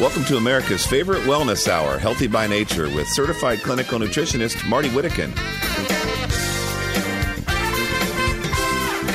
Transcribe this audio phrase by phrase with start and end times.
[0.00, 5.30] Welcome to America's favorite wellness hour, Healthy by Nature, with certified clinical nutritionist Marty Whittekin.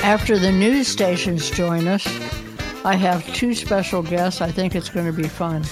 [0.04, 2.06] After the news stations join us,
[2.86, 4.42] I have two special guests.
[4.42, 5.64] I think it's going to be fun.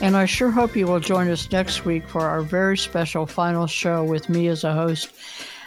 [0.00, 3.66] And I sure hope you will join us next week for our very special final
[3.66, 5.10] show with me as a host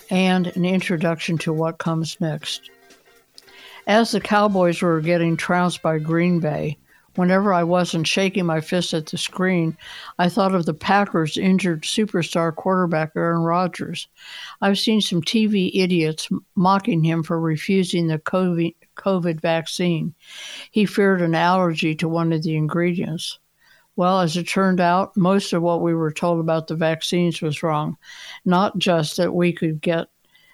[0.10, 2.72] and an introduction to what comes next.
[3.86, 6.80] As the Cowboys were getting trounced by Green Bay,
[7.18, 9.76] whenever I wasn't shaking my fist at the screen,
[10.20, 14.08] I thought of the Packers' injured superstar quarterback Aaron Rodgers.
[14.62, 20.14] I've seen some TV idiots mocking him for refusing the COVID, vaccine.
[20.72, 23.40] He feared an allergy to one of the ingredients.
[23.96, 27.64] Well, as it turned out, most of what we were told about the vaccines was
[27.64, 27.98] wrong.
[28.46, 30.08] Not just that we could get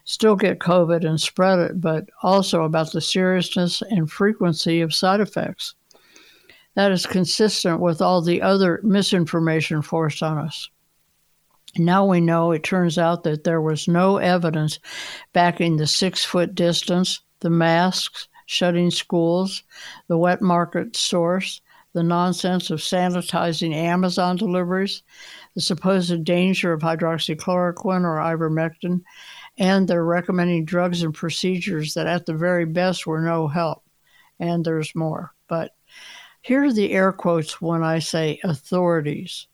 [0.06, 5.22] still get COVID and spread it, but also about the seriousness and frequency of side
[5.22, 5.76] effects.
[6.76, 10.70] That is consistent with all the other misinformation forced on us.
[11.78, 14.80] Now we know it turns out that there was no evidence
[15.34, 19.64] backing the six foot distance, the masks, shutting schools,
[20.08, 21.62] the wet market source,
[21.94, 25.04] the nonsense of sanitizing Amazon deliveries,
[25.56, 29.02] the supposed danger of hydroxychloroquine or ivermectin,
[29.58, 33.84] and they're recommending drugs and procedures that at the very best were no help.
[34.40, 35.32] And there's more.
[35.48, 35.72] But
[36.44, 39.48] here are the air quotes when I say authorities.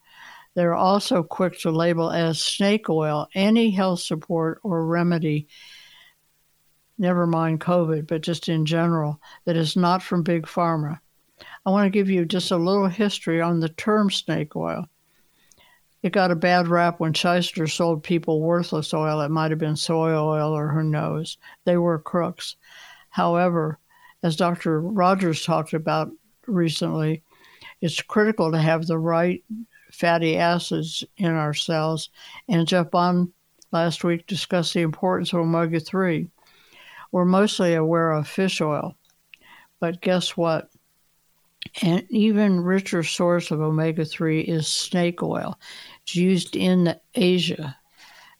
[0.56, 5.48] They're also quick to label as snake oil any health support or remedy,
[6.98, 11.00] never mind COVID, but just in general, that is not from Big Pharma.
[11.64, 14.88] I want to give you just a little history on the term snake oil.
[16.02, 19.22] It got a bad rap when Shyster sold people worthless oil.
[19.22, 21.38] It might have been soy oil or who knows.
[21.66, 22.56] They were crooks.
[23.12, 23.78] However,
[24.24, 24.82] as Dr.
[24.82, 26.12] Rogers talked about
[26.50, 27.24] recently,
[27.82, 29.44] it's critical to have the right
[29.92, 32.10] fatty acids in our cells.
[32.48, 33.32] And Jeff Bond
[33.72, 36.28] last week discussed the importance of omega 3.
[37.12, 38.96] We're mostly aware of fish oil,
[39.80, 40.70] but guess what?
[41.82, 45.60] An even richer source of omega 3 is snake oil.
[46.04, 47.78] It's used in Asia.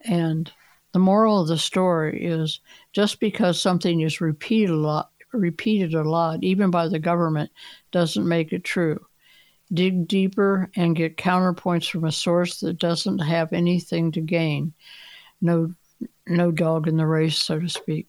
[0.02, 0.52] And
[0.94, 2.62] the moral of the story is
[2.94, 7.52] just because something is repeated a lot, repeated a lot, even by the government,
[7.92, 9.06] doesn't make it true.
[9.72, 14.74] Dig deeper and get counterpoints from a source that doesn't have anything to gain.
[15.42, 15.74] No,
[16.28, 18.08] no dog in the race, so to speak.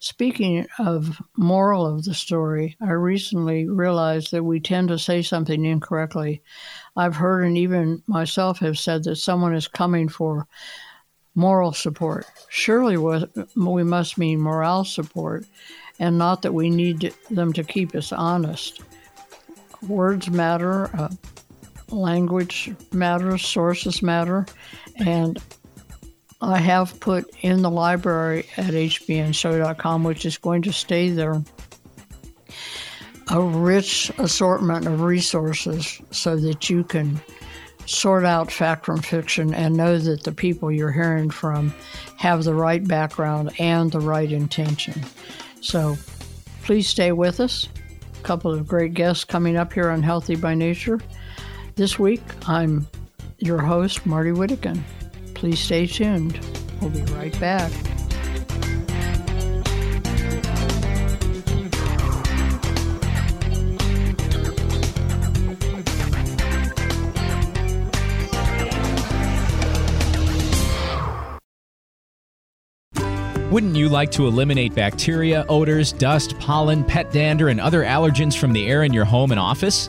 [0.00, 5.64] Speaking of moral of the story, I recently realized that we tend to say something
[5.64, 6.40] incorrectly.
[6.96, 10.46] I've heard and even myself have said that someone is coming for
[11.34, 12.26] moral support.
[12.48, 12.96] Surely
[13.56, 15.46] we must mean morale support
[15.98, 18.80] and not that we need them to keep us honest.
[19.86, 21.08] Words matter, uh,
[21.90, 24.46] language matters, sources matter,
[24.96, 25.38] and
[26.40, 31.42] I have put in the library at hbnshow.com, which is going to stay there,
[33.30, 37.20] a rich assortment of resources so that you can
[37.86, 41.74] sort out fact from fiction and know that the people you're hearing from
[42.16, 45.02] have the right background and the right intention.
[45.60, 45.96] So
[46.62, 47.68] please stay with us.
[48.18, 51.00] A couple of great guests coming up here on Healthy by Nature.
[51.76, 52.86] This week, I'm
[53.38, 54.82] your host, Marty Whittekin.
[55.34, 56.40] Please stay tuned.
[56.80, 57.72] We'll be right back.
[73.50, 78.52] Wouldn't you like to eliminate bacteria, odors, dust, pollen, pet dander, and other allergens from
[78.52, 79.88] the air in your home and office?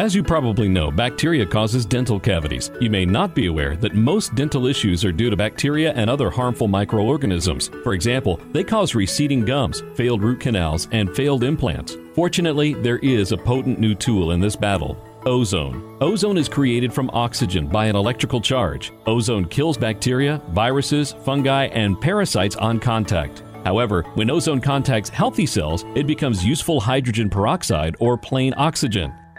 [0.00, 2.70] As you probably know, bacteria causes dental cavities.
[2.80, 6.30] You may not be aware that most dental issues are due to bacteria and other
[6.30, 7.68] harmful microorganisms.
[7.82, 11.98] For example, they cause receding gums, failed root canals, and failed implants.
[12.14, 14.96] Fortunately, there is a potent new tool in this battle.
[15.26, 15.98] Ozone.
[16.00, 18.92] Ozone is created from oxygen by an electrical charge.
[19.04, 23.42] Ozone kills bacteria, viruses, fungi, and parasites on contact.
[23.64, 29.12] However, when ozone contacts healthy cells, it becomes useful hydrogen peroxide or plain oxygen.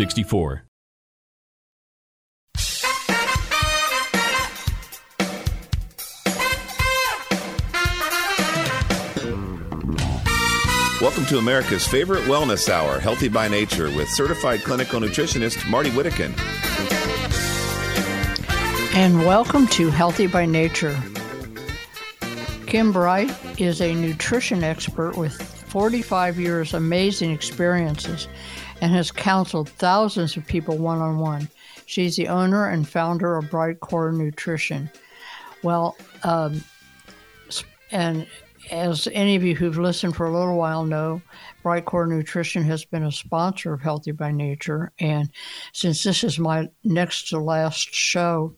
[0.00, 0.64] 64.
[11.02, 16.32] Welcome to America's favorite wellness hour, Healthy by Nature, with certified clinical nutritionist Marty Whittekin.
[18.94, 20.98] And welcome to Healthy by Nature.
[22.66, 23.30] Kim Bright
[23.60, 28.28] is a nutrition expert with 45 years amazing experiences
[28.80, 31.48] and has counseled thousands of people one on one.
[31.86, 34.90] She's the owner and founder of Brightcore Nutrition.
[35.62, 36.64] Well, um,
[37.90, 38.26] and
[38.70, 41.20] as any of you who've listened for a little while know,
[41.64, 44.92] Brightcore Nutrition has been a sponsor of Healthy by Nature.
[45.00, 45.30] And
[45.72, 48.54] since this is my next to last show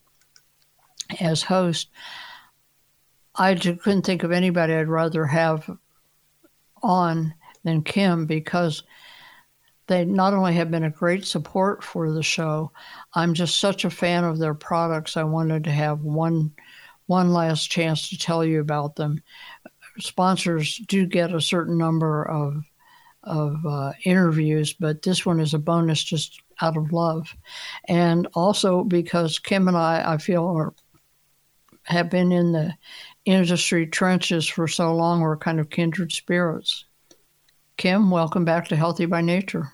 [1.19, 1.89] as host,
[3.35, 5.69] I couldn't think of anybody I'd rather have
[6.83, 7.33] on
[7.63, 8.83] than Kim because
[9.87, 12.71] they not only have been a great support for the show,
[13.13, 15.17] I'm just such a fan of their products.
[15.17, 16.53] I wanted to have one
[17.07, 19.21] one last chance to tell you about them.
[19.99, 22.63] Sponsors do get a certain number of
[23.23, 27.35] of uh, interviews, but this one is a bonus just out of love,
[27.87, 30.73] and also because Kim and I, I feel, are,
[31.83, 32.73] have been in the
[33.25, 35.21] industry trenches for so long.
[35.21, 36.85] We're kind of kindred spirits.
[37.77, 39.71] Kim, welcome back to Healthy by Nature.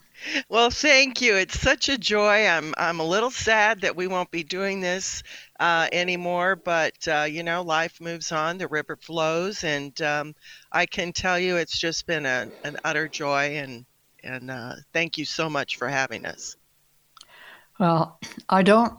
[0.50, 1.36] Well, thank you.
[1.36, 2.46] It's such a joy.
[2.46, 5.24] I'm I'm a little sad that we won't be doing this
[5.60, 8.58] uh, anymore, but uh, you know, life moves on.
[8.58, 10.36] The river flows, and um,
[10.72, 13.58] I can tell you, it's just been a, an utter joy.
[13.58, 13.86] And
[14.24, 16.58] and uh, thank you so much for having us.
[17.80, 18.20] Well,
[18.50, 18.94] I don't.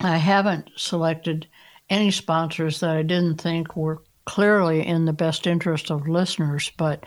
[0.00, 1.46] I haven't selected
[1.88, 7.04] any sponsors that I didn't think were clearly in the best interest of listeners, but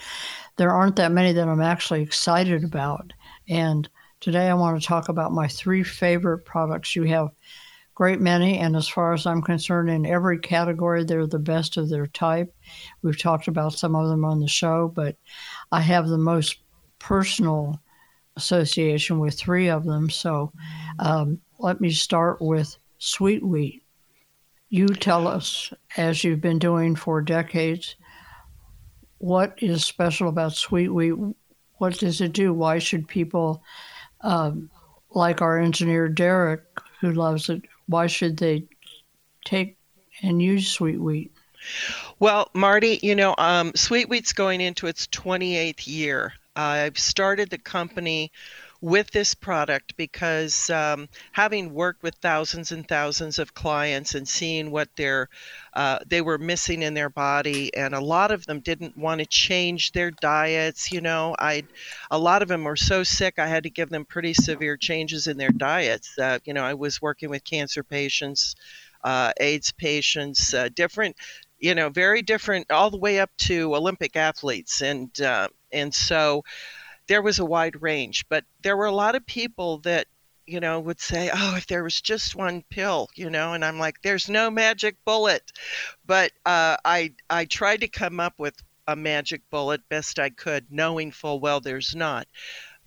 [0.57, 3.13] there aren't that many that I'm actually excited about.
[3.50, 6.96] And today I want to talk about my three favorite products.
[6.96, 7.30] You have
[7.94, 11.90] great many, and as far as I'm concerned, in every category, they're the best of
[11.90, 12.54] their type.
[13.02, 15.16] We've talked about some of them on the show, but
[15.72, 16.58] I have the most
[17.00, 17.80] personal
[18.36, 20.10] association with three of them.
[20.10, 20.51] So
[21.00, 23.84] um, let me start with sweet wheat.
[24.69, 27.96] You tell us, as you've been doing for decades,
[29.25, 31.16] what is special about sweet wheat?
[31.80, 32.54] What does it do?
[32.54, 33.63] Why should people,
[34.22, 34.69] um,
[35.10, 36.62] like our engineer Derek,
[37.01, 38.67] who loves it, why should they
[39.44, 39.77] take
[40.22, 41.32] and use sweet wheat?
[42.20, 46.34] Well, Marty, you know, um, Sweet Wheat's going into its 28th year.
[46.55, 48.32] I've started the company
[48.86, 54.70] with this product because um, having worked with thousands and thousands of clients and seeing
[54.70, 55.27] what they're
[55.74, 59.25] uh, they were missing in their body and a lot of them didn't want to
[59.25, 61.63] change their diets you know i
[62.12, 65.25] a lot of them were so sick i had to give them pretty severe changes
[65.25, 68.54] in their diets uh, you know i was working with cancer patients
[69.04, 71.15] uh, aids patients uh, different
[71.58, 74.82] you know very different all the way up to olympic athletes.
[74.82, 76.44] And uh, and so
[77.08, 80.08] there was a wide range, but there were a lot of people that
[80.46, 83.80] you know would say oh if there was just one pill you know and i'm
[83.80, 85.52] like there's no magic bullet.
[86.06, 88.56] But uh, i i tried to come up with
[88.88, 92.28] a magic bullet best i could knowing full well there's not.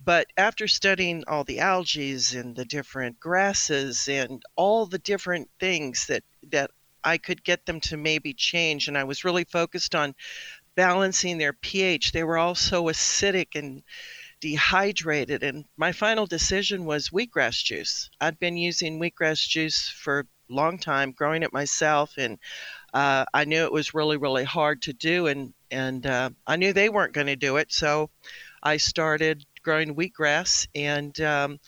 [0.01, 6.07] But after studying all the algae and the different grasses and all the different things
[6.07, 6.71] that that
[7.03, 10.15] i could get them to maybe change and i was really focused on
[10.75, 12.11] balancing their pH.
[12.11, 13.83] They were all so acidic and
[14.39, 15.43] dehydrated.
[15.43, 18.09] And my final decision was wheatgrass juice.
[18.21, 22.39] I'd been using wheatgrass juice for a long time, growing it myself, and
[22.93, 26.73] uh, I knew it was really, really hard to do, and and uh, I knew
[26.73, 28.09] they weren't going to do it, so
[28.63, 31.19] I started growing wheatgrass and.
[31.21, 31.59] Um,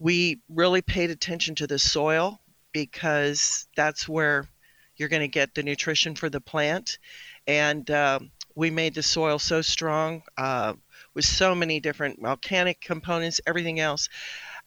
[0.00, 2.40] we really paid attention to the soil
[2.72, 4.48] because that's where
[4.96, 6.98] you're going to get the nutrition for the plant.
[7.46, 10.74] And um, we made the soil so strong uh,
[11.14, 14.08] with so many different volcanic components, everything else.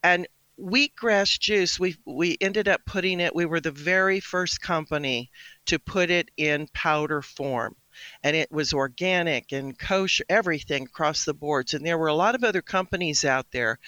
[0.03, 0.27] And
[0.59, 3.35] wheatgrass juice, we we ended up putting it.
[3.35, 5.31] We were the very first company
[5.65, 7.75] to put it in powder form,
[8.23, 11.73] and it was organic and kosher, everything across the boards.
[11.73, 13.79] And there were a lot of other companies out there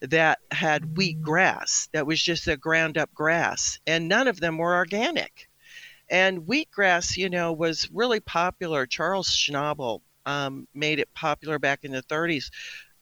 [0.00, 4.58] that had wheat grass that was just a ground up grass, and none of them
[4.58, 5.47] were organic.
[6.10, 8.86] And wheatgrass, you know, was really popular.
[8.86, 12.50] Charles Schnabel um, made it popular back in the 30s,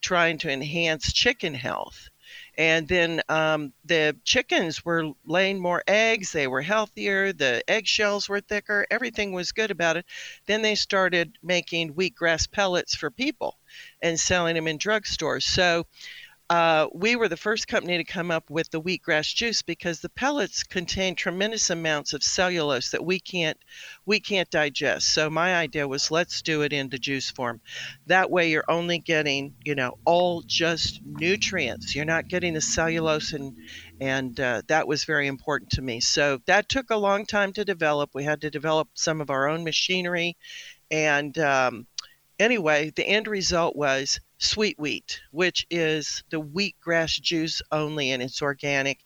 [0.01, 2.09] trying to enhance chicken health.
[2.57, 8.41] And then um, the chickens were laying more eggs, they were healthier, the eggshells were
[8.41, 10.05] thicker, everything was good about it.
[10.45, 13.57] Then they started making wheatgrass pellets for people
[14.01, 15.43] and selling them in drugstores.
[15.43, 15.85] So
[16.49, 20.09] uh, we were the first company to come up with the wheatgrass juice because the
[20.09, 23.57] pellets contain tremendous amounts of cellulose that we can't
[24.05, 25.09] we can't digest.
[25.09, 27.59] So my idea was let's do it in the juice form.
[28.05, 31.93] That way you're only getting you know all just nutrients.
[31.93, 33.57] You're not getting the cellulose and
[33.99, 35.99] and uh, that was very important to me.
[35.99, 38.11] So that took a long time to develop.
[38.13, 40.37] We had to develop some of our own machinery,
[40.89, 41.87] and um,
[42.39, 48.41] anyway, the end result was sweet wheat, which is the wheatgrass juice only, and it's
[48.41, 48.99] organic.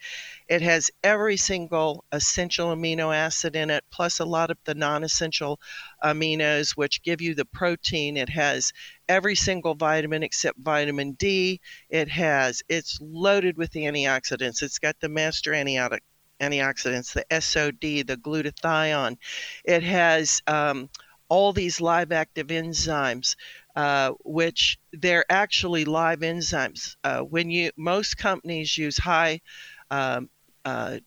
[0.48, 5.04] It has every single essential amino acid in it, plus a lot of the non
[5.04, 5.60] essential
[6.04, 8.18] aminos, which give you the protein.
[8.18, 8.74] It has
[9.08, 11.62] every single vitamin except vitamin D.
[11.90, 14.62] It has, it's loaded with antioxidants.
[14.62, 16.00] It's got the master antioxidant
[16.42, 19.18] antioxidants, the SOD, the glutathione.
[19.64, 20.90] It has um,
[21.30, 23.36] all these live active enzymes
[23.76, 26.96] uh, which they're actually live enzymes.
[27.04, 29.42] Uh, when you most companies use high
[29.90, 30.30] um,
[30.66, 30.98] uh,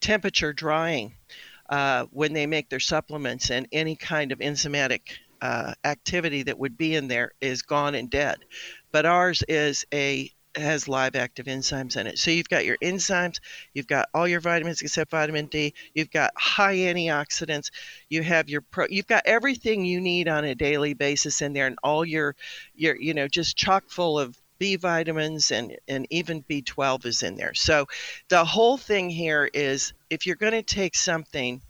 [0.00, 1.14] temperature drying
[1.68, 5.00] uh, when they make their supplements, and any kind of enzymatic
[5.40, 8.38] uh, activity that would be in there is gone and dead.
[8.92, 12.18] But ours is a has live active enzymes in it.
[12.18, 13.38] So you've got your enzymes,
[13.72, 17.70] you've got all your vitamins except vitamin D, you've got high antioxidants,
[18.08, 21.66] you have your pro, you've got everything you need on a daily basis in there,
[21.66, 22.34] and all your
[22.74, 27.36] your you know just chock full of B vitamins and and even B12 is in
[27.36, 27.54] there.
[27.54, 27.86] So
[28.28, 31.62] the whole thing here is if you're going to take something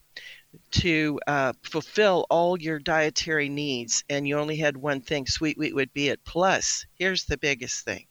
[0.72, 5.74] to uh, fulfill all your dietary needs and you only had one thing, sweet wheat
[5.74, 6.24] would be it.
[6.24, 8.06] Plus, here's the biggest thing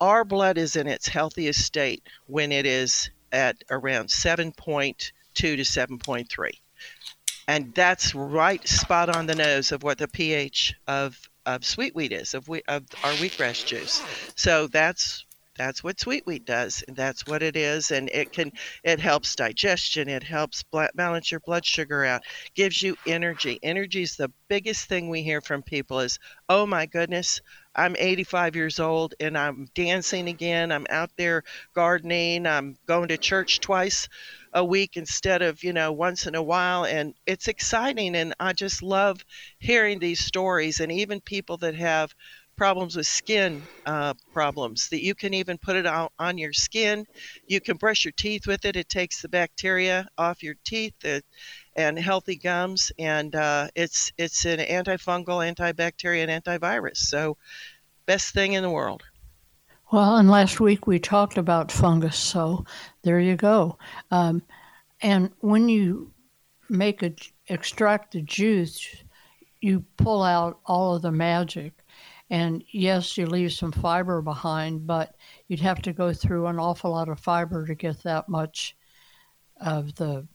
[0.00, 6.50] our blood is in its healthiest state when it is at around 7.2 to 7.3.
[7.48, 12.12] And that's right spot on the nose of what the pH of, of sweet wheat
[12.12, 14.02] is, of, wheat, of our wheatgrass juice.
[14.36, 15.24] So that's
[15.56, 19.36] that's what sweet wheat does and that's what it is and it can it helps
[19.36, 22.22] digestion it helps balance your blood sugar out
[22.54, 26.18] gives you energy energy is the biggest thing we hear from people is
[26.48, 27.42] oh my goodness
[27.74, 30.72] I'm 85 years old and I'm dancing again.
[30.72, 32.46] I'm out there gardening.
[32.46, 34.08] I'm going to church twice
[34.52, 36.84] a week instead of, you know, once in a while.
[36.84, 38.14] And it's exciting.
[38.16, 39.24] And I just love
[39.58, 42.14] hearing these stories and even people that have
[42.56, 47.06] problems with skin uh, problems that you can even put it on, on your skin.
[47.46, 48.76] You can brush your teeth with it.
[48.76, 50.94] It takes the bacteria off your teeth.
[51.04, 51.24] It,
[51.76, 56.98] and healthy gums, and uh, it's it's an antifungal, antibacterial, antivirus.
[56.98, 57.36] So,
[58.06, 59.02] best thing in the world.
[59.92, 62.64] Well, and last week we talked about fungus, so
[63.02, 63.78] there you go.
[64.10, 64.42] Um,
[65.02, 66.12] and when you
[66.68, 67.12] make a
[67.48, 68.86] extract the juice,
[69.60, 71.74] you pull out all of the magic.
[72.30, 75.14] And yes, you leave some fiber behind, but
[75.48, 78.74] you'd have to go through an awful lot of fiber to get that much
[79.60, 80.26] of the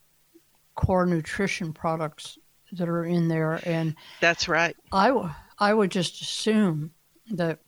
[0.78, 2.38] core nutrition products
[2.72, 3.60] that are in there.
[3.66, 4.76] And that's right.
[4.94, 5.30] I, w-
[5.60, 6.92] I would just assume
[7.32, 7.60] that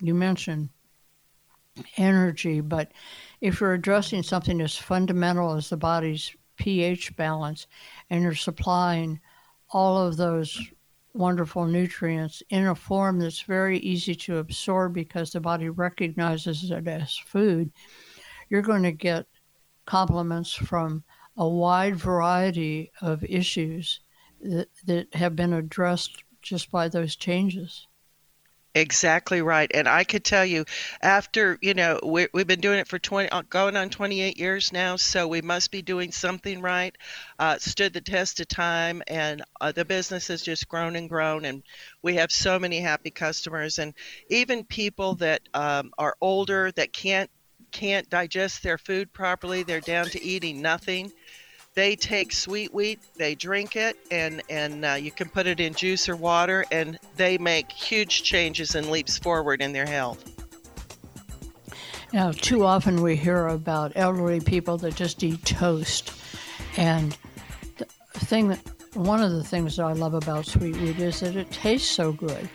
[0.00, 0.68] you mentioned
[1.96, 2.92] energy, but
[3.40, 7.66] if you're addressing something as fundamental as the body's pH balance
[8.10, 9.18] and you're supplying
[9.70, 10.60] all of those
[11.14, 16.86] wonderful nutrients in a form that's very easy to absorb because the body recognizes it
[16.86, 17.72] as food,
[18.50, 19.26] you're going to get
[19.86, 21.02] compliments from
[21.38, 24.00] a wide variety of issues
[24.42, 27.86] that, that have been addressed just by those changes.
[28.74, 29.70] Exactly right.
[29.74, 30.64] And I could tell you,
[31.02, 34.72] after, you know, we, we've been doing it for 20, uh, going on 28 years
[34.72, 36.94] now, so we must be doing something right.
[37.38, 41.44] Uh, stood the test of time, and uh, the business has just grown and grown.
[41.44, 41.62] And
[42.02, 43.94] we have so many happy customers, and
[44.28, 47.30] even people that um, are older that can't
[47.70, 51.12] can't digest their food properly, they're down to eating nothing.
[51.74, 55.74] They take sweet wheat, they drink it, and and uh, you can put it in
[55.74, 60.24] juice or water, and they make huge changes and leaps forward in their health.
[62.12, 66.10] Now, too often we hear about elderly people that just eat toast,
[66.76, 67.16] and
[67.76, 68.60] the thing that
[68.94, 72.10] one of the things that I love about sweet wheat is that it tastes so
[72.12, 72.48] good,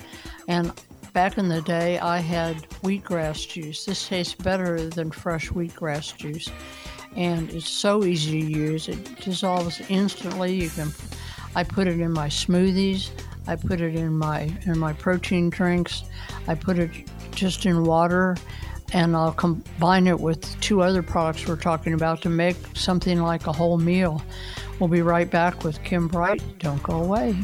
[0.48, 0.74] and
[1.14, 3.86] back in the day, I had wheatgrass juice.
[3.86, 6.50] This tastes better than fresh wheatgrass juice
[7.16, 8.90] and it's so easy to use.
[8.90, 10.56] It dissolves instantly.
[10.56, 10.92] You can,
[11.56, 13.10] I put it in my smoothies.
[13.48, 16.04] I put it in my in my protein drinks.
[16.48, 16.92] I put it
[17.32, 18.38] just in water,
[18.94, 23.48] and I'll combine it with two other products we're talking about to make something like
[23.48, 24.22] a whole meal.
[24.80, 26.42] We'll be right back with Kim Bright.
[26.60, 27.36] Don't go away.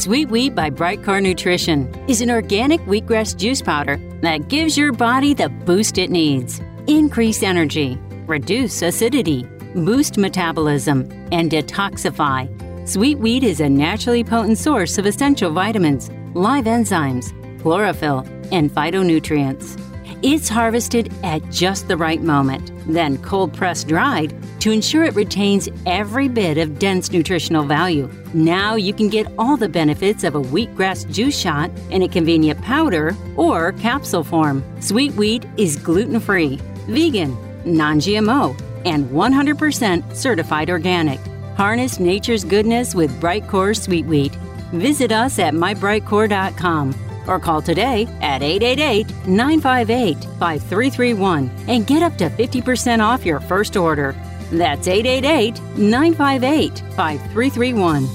[0.00, 5.34] Sweet Wheat by Brightcore Nutrition is an organic wheatgrass juice powder that gives your body
[5.34, 6.58] the boost it needs.
[6.86, 9.42] Increase energy, reduce acidity,
[9.74, 11.00] boost metabolism,
[11.32, 12.48] and detoxify.
[12.88, 18.20] Sweet wheat is a naturally potent source of essential vitamins, live enzymes, chlorophyll,
[18.52, 19.89] and phytonutrients.
[20.22, 25.70] It's harvested at just the right moment, then cold pressed dried to ensure it retains
[25.86, 28.06] every bit of dense nutritional value.
[28.34, 32.60] Now you can get all the benefits of a wheatgrass juice shot in a convenient
[32.60, 34.62] powder or capsule form.
[34.82, 37.34] Sweet wheat is gluten free, vegan,
[37.64, 41.18] non GMO, and 100% certified organic.
[41.56, 44.34] Harness nature's goodness with Brightcore Sweet Wheat.
[44.72, 52.28] Visit us at mybrightcore.com or call today at 888 958 5331 and get up to
[52.28, 54.14] 50% off your first order.
[54.50, 58.08] That's 888 958 5331.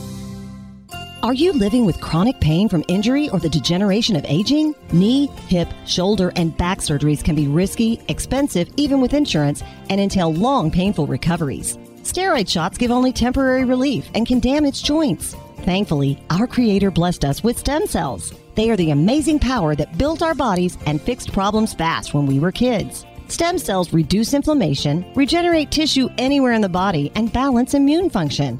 [1.23, 4.75] Are you living with chronic pain from injury or the degeneration of aging?
[4.91, 10.31] Knee, hip, shoulder, and back surgeries can be risky, expensive, even with insurance, and entail
[10.31, 11.77] long, painful recoveries.
[12.03, 15.35] Steroid shots give only temporary relief and can damage joints.
[15.61, 18.31] Thankfully, our Creator blessed us with stem cells.
[18.55, 22.39] They are the amazing power that built our bodies and fixed problems fast when we
[22.39, 23.05] were kids.
[23.27, 28.59] Stem cells reduce inflammation, regenerate tissue anywhere in the body, and balance immune function.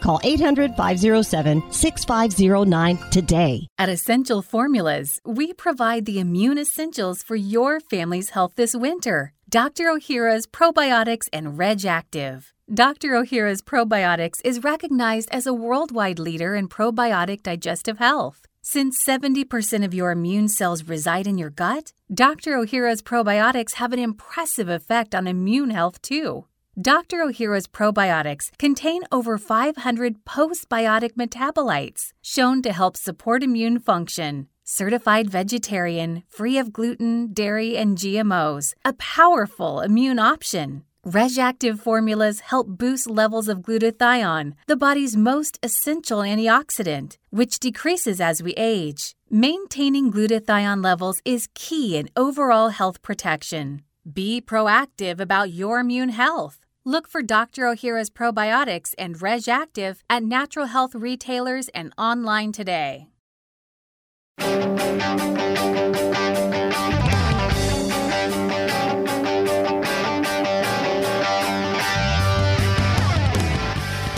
[0.00, 3.66] Call 800 507 6509 today.
[3.78, 9.32] At Essential Formulas, we provide the immune essentials for your family's health this winter.
[9.48, 9.88] Dr.
[9.88, 12.52] O'Hara's Probiotics and Reg Active.
[12.72, 13.16] Dr.
[13.16, 18.46] O'Hara's Probiotics is recognized as a worldwide leader in probiotic digestive health.
[18.62, 22.56] Since 70% of your immune cells reside in your gut, Dr.
[22.56, 26.44] O'Hara's probiotics have an impressive effect on immune health too.
[26.80, 27.20] Dr.
[27.20, 34.48] O'Hara's probiotics contain over 500 postbiotic metabolites shown to help support immune function.
[34.64, 40.84] Certified vegetarian, free of gluten, dairy, and GMOs, a powerful immune option.
[41.04, 48.42] RegActive formulas help boost levels of glutathione, the body's most essential antioxidant, which decreases as
[48.42, 49.16] we age.
[49.28, 53.82] Maintaining glutathione levels is key in overall health protection.
[54.10, 56.59] Be proactive about your immune health.
[56.86, 57.66] Look for Dr.
[57.66, 63.08] O'Hara's probiotics and Reg Active at natural health retailers and online today.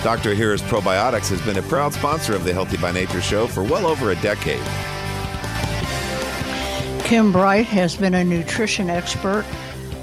[0.05, 0.31] Dr.
[0.31, 3.87] O'Hara's Probiotics has been a proud sponsor of the Healthy by Nature show for well
[3.87, 4.63] over a decade.
[7.05, 9.45] Kim Bright has been a nutrition expert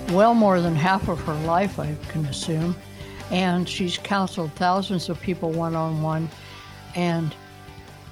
[0.09, 2.75] well more than half of her life, I can assume.
[3.31, 6.29] And she's counseled thousands of people one on one.
[6.95, 7.35] And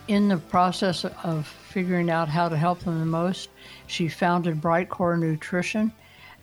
[0.08, 3.50] in the process of figuring out how to help them the most,
[3.88, 5.92] she founded Brightcore Nutrition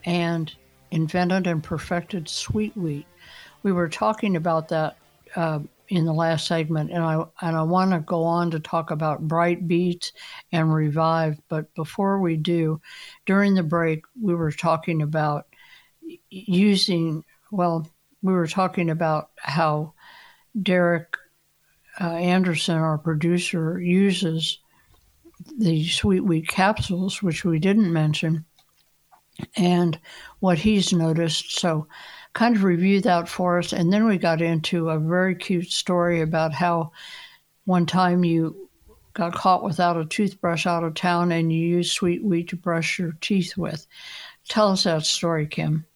[0.04, 0.52] and
[0.90, 3.06] invented and perfected Sweet Wheat.
[3.62, 4.96] We were talking about that
[5.36, 8.90] uh, in the last segment, and I and I want to go on to talk
[8.90, 10.12] about Bright Beets
[10.52, 11.38] and Revive.
[11.48, 12.80] But before we do,
[13.26, 15.46] during the break, we were talking about
[16.30, 17.24] using.
[17.50, 17.88] Well,
[18.22, 19.92] we were talking about how
[20.60, 21.16] Derek
[22.00, 24.58] uh, Anderson, our producer, uses
[25.58, 28.44] the sweet wheat capsules, which we didn't mention,
[29.56, 29.98] and
[30.40, 31.58] what he's noticed.
[31.58, 31.86] So,
[32.34, 33.72] kind of review that for us.
[33.72, 36.92] And then we got into a very cute story about how
[37.64, 38.68] one time you
[39.14, 42.98] got caught without a toothbrush out of town and you used sweet wheat to brush
[42.98, 43.86] your teeth with.
[44.48, 45.86] Tell us that story, Kim.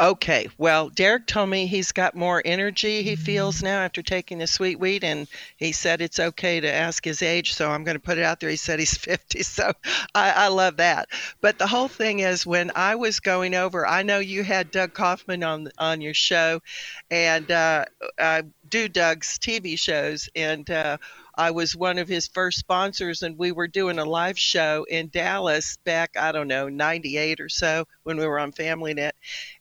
[0.00, 4.46] Okay, well, Derek told me he's got more energy he feels now after taking the
[4.46, 8.02] sweet wheat, and he said it's okay to ask his age, so I'm going to
[8.02, 8.48] put it out there.
[8.48, 9.72] He said he's 50, so
[10.14, 11.10] I, I love that.
[11.42, 14.94] But the whole thing is, when I was going over, I know you had Doug
[14.94, 16.62] Kaufman on on your show,
[17.10, 17.84] and uh,
[18.18, 20.96] I do Doug's TV shows, and uh,
[21.40, 25.08] I was one of his first sponsors, and we were doing a live show in
[25.08, 29.12] Dallas back, I don't know, 98 or so when we were on FamilyNet.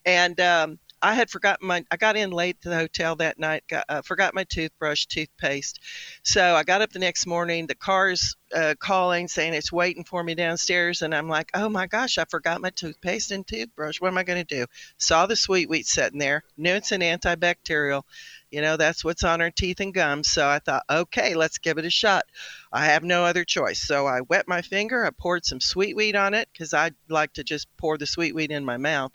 [0.03, 3.63] And um, I had forgotten my, I got in late to the hotel that night,
[3.69, 5.79] got, uh, forgot my toothbrush, toothpaste.
[6.21, 10.21] So I got up the next morning, the car's uh, calling saying it's waiting for
[10.21, 11.01] me downstairs.
[11.01, 14.01] And I'm like, oh my gosh, I forgot my toothpaste and toothbrush.
[14.01, 14.65] What am I going to do?
[14.97, 18.03] Saw the sweet wheat sitting there, knew it's an antibacterial.
[18.51, 20.27] You know, that's what's on our teeth and gums.
[20.27, 22.25] So I thought, okay, let's give it a shot.
[22.71, 23.79] I have no other choice.
[23.79, 25.05] So I wet my finger.
[25.05, 28.33] I poured some sweet wheat on it because I like to just pour the sweet
[28.33, 29.11] wheat in my mouth.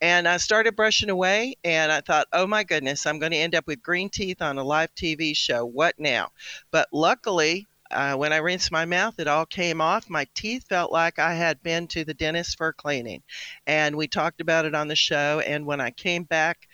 [0.00, 1.56] And I started brushing away.
[1.64, 4.58] And I thought, oh my goodness, I'm going to end up with green teeth on
[4.58, 5.64] a live TV show.
[5.64, 6.30] What now?
[6.70, 10.10] But luckily, uh, when I rinsed my mouth, it all came off.
[10.10, 13.22] My teeth felt like I had been to the dentist for cleaning.
[13.66, 15.40] And we talked about it on the show.
[15.40, 16.68] And when I came back,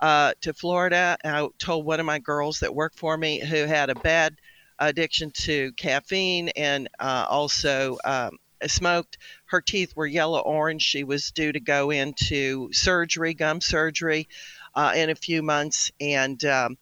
[0.00, 1.16] uh, to Florida.
[1.24, 4.36] I told one of my girls that worked for me who had a bad
[4.78, 9.18] addiction to caffeine and uh, also um, smoked.
[9.46, 10.82] Her teeth were yellow orange.
[10.82, 14.28] She was due to go into surgery, gum surgery,
[14.74, 15.90] uh, in a few months.
[16.00, 16.78] And um,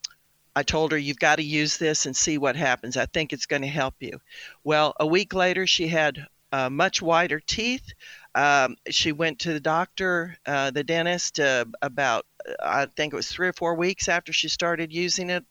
[0.57, 2.97] I told her, You've got to use this and see what happens.
[2.97, 4.21] I think it's going to help you.
[4.63, 7.93] Well, a week later, she had uh, much whiter teeth.
[8.35, 12.27] Um, she went to the doctor, uh, the dentist, uh, about
[12.61, 15.45] I think it was three or four weeks after she started using it,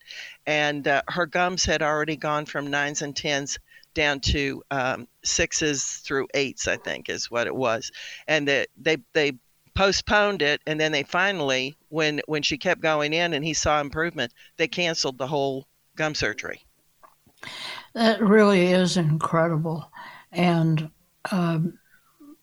[0.46, 3.58] and uh, her gums had already gone from nines and tens
[3.94, 6.68] down to um, sixes through eights.
[6.68, 7.92] I think is what it was,
[8.28, 9.34] and they they they
[9.76, 13.80] postponed it, and then they finally, when when she kept going in and he saw
[13.80, 16.66] improvement, they canceled the whole gum surgery.
[17.94, 19.90] That really is incredible,
[20.32, 20.90] and.
[21.32, 21.80] Um,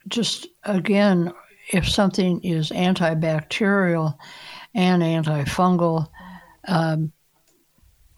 [0.08, 1.32] just again,
[1.72, 4.16] if something is antibacterial
[4.74, 6.08] and antifungal,
[6.66, 7.12] um,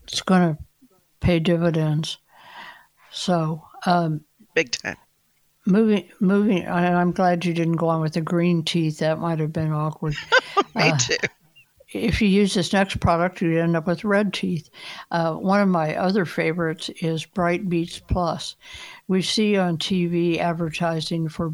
[0.05, 0.63] it's going to
[1.21, 2.19] pay dividends.
[3.11, 4.23] So, um,
[4.55, 4.97] big time.
[5.65, 6.67] Moving, moving.
[6.67, 8.99] I'm glad you didn't go on with the green teeth.
[8.99, 10.17] That might have been awkward.
[10.75, 11.17] Me uh, too.
[11.93, 14.71] If you use this next product, you end up with red teeth.
[15.11, 18.57] Uh, one of my other favorites is Bright Beets Plus.
[19.09, 21.53] We see on TV advertising for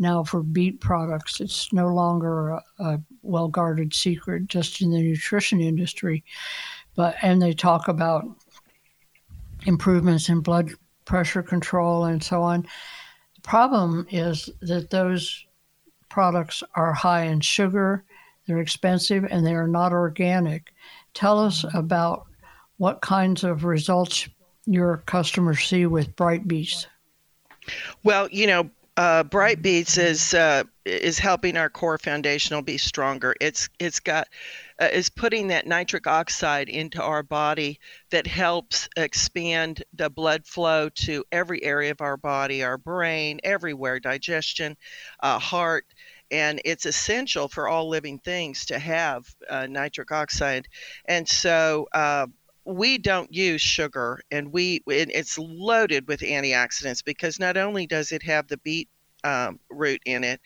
[0.00, 1.40] now for beet products.
[1.40, 6.24] It's no longer a, a well guarded secret just in the nutrition industry.
[6.96, 8.24] But and they talk about
[9.66, 10.70] improvements in blood
[11.04, 12.62] pressure control and so on.
[13.34, 15.44] The problem is that those
[16.08, 18.04] products are high in sugar,
[18.46, 20.72] they're expensive, and they are not organic.
[21.14, 22.24] Tell us about
[22.78, 24.28] what kinds of results
[24.66, 26.86] your customers see with Bright Beets.
[28.02, 33.34] Well, you know, uh, Bright Beets is uh, is helping our core foundational be stronger.
[33.40, 34.28] It's it's got
[34.80, 37.78] uh, is putting that nitric oxide into our body
[38.10, 44.00] that helps expand the blood flow to every area of our body, our brain, everywhere,
[44.00, 44.76] digestion,
[45.20, 45.86] uh, heart
[46.30, 50.68] and it's essential for all living things to have uh, nitric oxide.
[51.06, 52.26] And so uh,
[52.70, 58.22] we don't use sugar and we it's loaded with antioxidants because not only does it
[58.22, 58.88] have the beet
[59.24, 60.40] um, root in it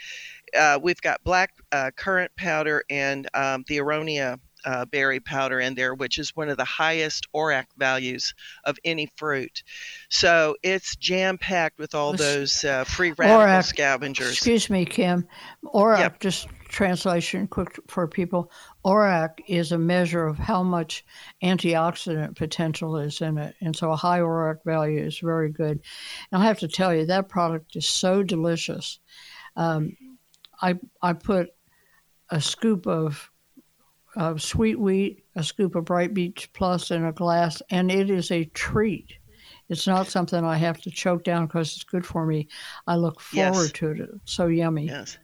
[0.59, 5.75] uh, we've got black uh, currant powder and um, the aronia uh, berry powder in
[5.75, 8.35] there, which is one of the highest ORAC values
[8.65, 9.63] of any fruit.
[10.09, 14.33] So it's jam packed with all those uh, free radical ORAC, scavengers.
[14.33, 15.27] Excuse me, Kim.
[15.65, 16.21] ORAC, yep.
[16.21, 18.51] just translation quick for people.
[18.85, 21.05] ORAC is a measure of how much
[21.41, 23.55] antioxidant potential is in it.
[23.61, 25.81] And so a high ORAC value is very good.
[26.33, 28.99] And I have to tell you, that product is so delicious.
[29.55, 29.97] Um,
[30.61, 31.51] I, I put
[32.31, 33.31] a scoop of,
[34.17, 38.33] of sweet wheat, a scoop of Bright Beets Plus in a glass, and it is
[38.33, 39.13] a treat.
[39.69, 42.49] It's not something I have to choke down because it's good for me.
[42.89, 43.73] I look forward yes.
[43.75, 44.01] to it.
[44.01, 44.87] It's so yummy.
[44.87, 45.19] Yes.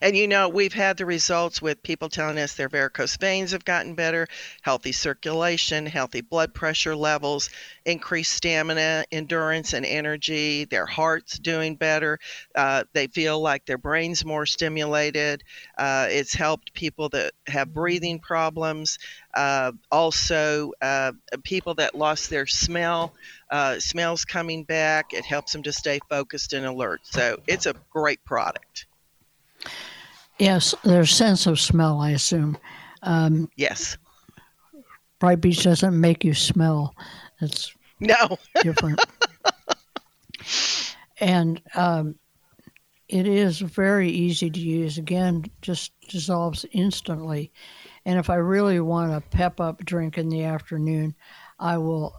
[0.00, 3.64] And you know, we've had the results with people telling us their varicose veins have
[3.64, 4.26] gotten better,
[4.62, 7.50] healthy circulation, healthy blood pressure levels,
[7.84, 10.64] increased stamina, endurance, and energy.
[10.64, 12.18] Their heart's doing better.
[12.54, 15.42] Uh, they feel like their brain's more stimulated.
[15.76, 18.98] Uh, it's helped people that have breathing problems.
[19.34, 23.12] Uh, also, uh, people that lost their smell,
[23.50, 25.12] uh, smells coming back.
[25.12, 27.00] It helps them to stay focused and alert.
[27.04, 28.86] So it's a great product.
[30.38, 32.58] Yes, their sense of smell, I assume.
[33.02, 33.96] Um, yes.
[35.20, 36.94] Bright Beets doesn't make you smell.
[37.40, 39.00] It's no different.
[41.20, 42.16] and um,
[43.08, 44.98] it is very easy to use.
[44.98, 47.52] Again, just dissolves instantly.
[48.04, 51.14] And if I really want a pep up drink in the afternoon,
[51.58, 52.14] I will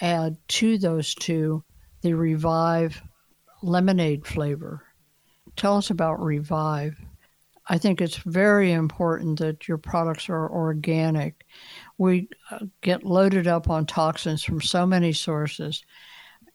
[0.00, 1.64] add to those two
[2.02, 3.00] the Revive
[3.62, 4.82] lemonade flavor.
[5.56, 6.96] Tell us about Revive.
[7.68, 11.46] I think it's very important that your products are organic.
[11.98, 15.84] We uh, get loaded up on toxins from so many sources.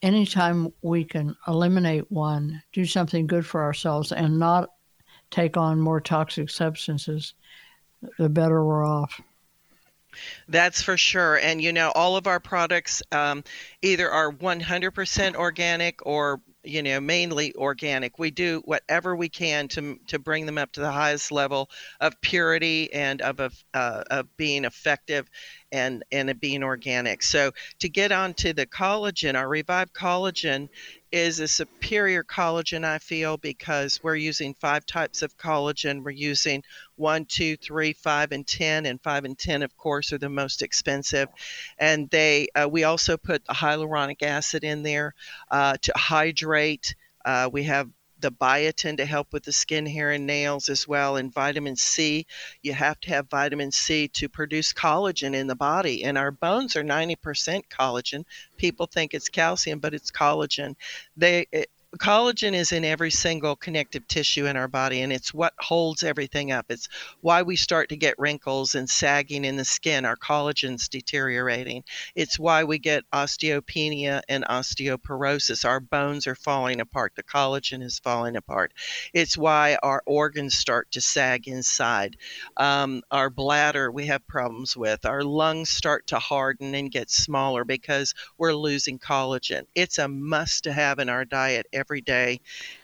[0.01, 4.69] Anytime we can eliminate one, do something good for ourselves, and not
[5.31, 7.33] take on more toxic substances,
[8.19, 9.19] the better we're off.
[10.47, 11.38] That's for sure.
[11.38, 13.43] And you know, all of our products um,
[13.81, 18.20] either are 100% organic or you know mainly organic.
[18.20, 22.20] We do whatever we can to to bring them up to the highest level of
[22.22, 25.30] purity and of of, uh, of being effective
[25.72, 27.24] and and being organic.
[27.24, 30.70] So to get on to the collagen our revive collagen
[31.12, 36.04] is a superior collagen, I feel, because we're using five types of collagen.
[36.04, 36.63] We're using
[36.96, 40.62] one, two, three, five, and ten, and five and ten, of course, are the most
[40.62, 41.30] expensive.
[41.78, 45.13] And they, uh, we also put hyaluronic acid in there
[45.50, 46.96] uh, to hydrate.
[47.24, 51.17] Uh, we have the biotin to help with the skin, hair, and nails as well,
[51.17, 52.25] and vitamin C.
[52.63, 56.75] You have to have vitamin C to produce collagen in the body, and our bones
[56.75, 58.23] are 90% collagen.
[58.58, 60.75] People think it's calcium, but it's collagen.
[61.15, 65.53] They it, collagen is in every single connective tissue in our body and it's what
[65.60, 66.65] holds everything up.
[66.69, 66.89] It's
[67.21, 70.05] why we start to get wrinkles and sagging in the skin.
[70.05, 71.83] Our collagen's deteriorating.
[72.15, 75.63] It's why we get osteopenia and osteoporosis.
[75.63, 77.13] Our bones are falling apart.
[77.15, 78.73] The collagen is falling apart.
[79.13, 82.17] It's why our organs start to sag inside.
[82.57, 85.05] Um, our bladder we have problems with.
[85.05, 89.63] Our lungs start to harden and get smaller because we're losing collagen.
[89.75, 92.39] It's a must to have in our diet every day.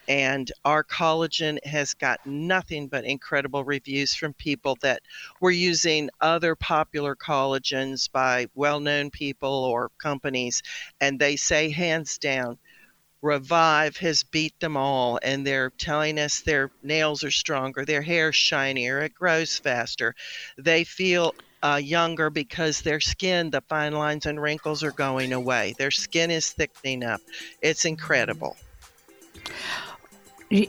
[0.08, 5.02] And our collagen has got nothing but incredible reviews from people that
[5.40, 10.62] were using other popular collagens by well known people or companies.
[11.00, 12.58] And they say, hands down,
[13.24, 18.36] Revive has beat them all, and they're telling us their nails are stronger, their hair's
[18.36, 20.14] shinier, it grows faster.
[20.58, 25.74] They feel uh, younger because their skin, the fine lines and wrinkles are going away.
[25.78, 27.22] Their skin is thickening up.
[27.62, 28.58] It's incredible.
[30.52, 30.68] Y-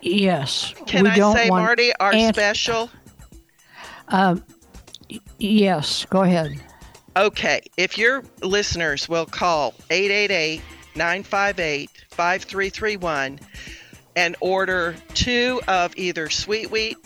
[0.00, 0.74] yes.
[0.86, 2.90] Can we I don't say, want Marty, our ant- special?
[4.08, 4.44] Um,
[5.10, 6.60] y- yes, go ahead.
[7.16, 10.60] Okay, if your listeners will call 888
[10.96, 13.38] 958 5331
[14.16, 16.96] and order two of either Sweet Wheat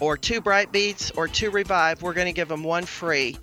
[0.00, 3.36] or two Bright Beets or two Revive, we're going to give them one free.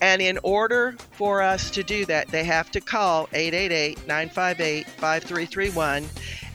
[0.00, 6.08] And in order for us to do that, they have to call 888 958 5331.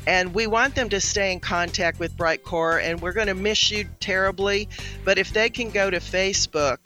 [0.07, 3.69] And we want them to stay in contact with Brightcore, and we're going to miss
[3.69, 4.67] you terribly.
[5.05, 6.79] But if they can go to Facebook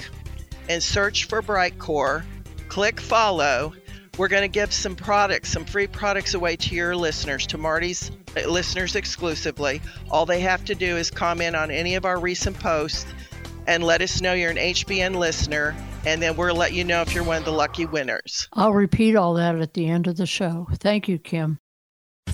[0.67, 2.23] and search for Brightcore,
[2.67, 3.73] click follow,
[4.17, 8.11] we're going to give some products, some free products away to your listeners, to Marty's
[8.37, 9.81] uh, listeners exclusively.
[10.09, 13.05] All they have to do is comment on any of our recent posts
[13.67, 15.75] and let us know you're an HBN listener,
[16.05, 18.47] and then we'll let you know if you're one of the lucky winners.
[18.53, 20.67] I'll repeat all that at the end of the show.
[20.73, 21.59] Thank you, Kim.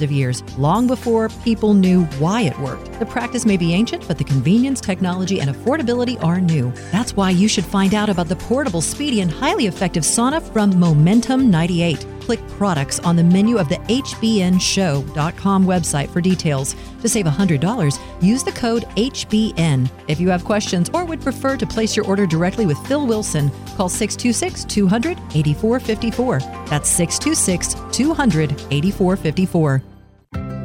[0.00, 2.98] of years, long before people knew why it worked.
[2.98, 6.72] The practice may be ancient, but the convenience, technology, and affordability are new.
[6.92, 10.78] That's why you should find out about the portable, speedy, and highly effective sauna from
[10.78, 12.06] Momentum 98.
[12.30, 16.76] Click products on the menu of the HBNShow.com website for details.
[17.02, 19.90] To save $100, use the code HBN.
[20.06, 23.50] If you have questions or would prefer to place your order directly with Phil Wilson,
[23.76, 26.38] call 626 200 8454.
[26.68, 29.89] That's 626 200 8454.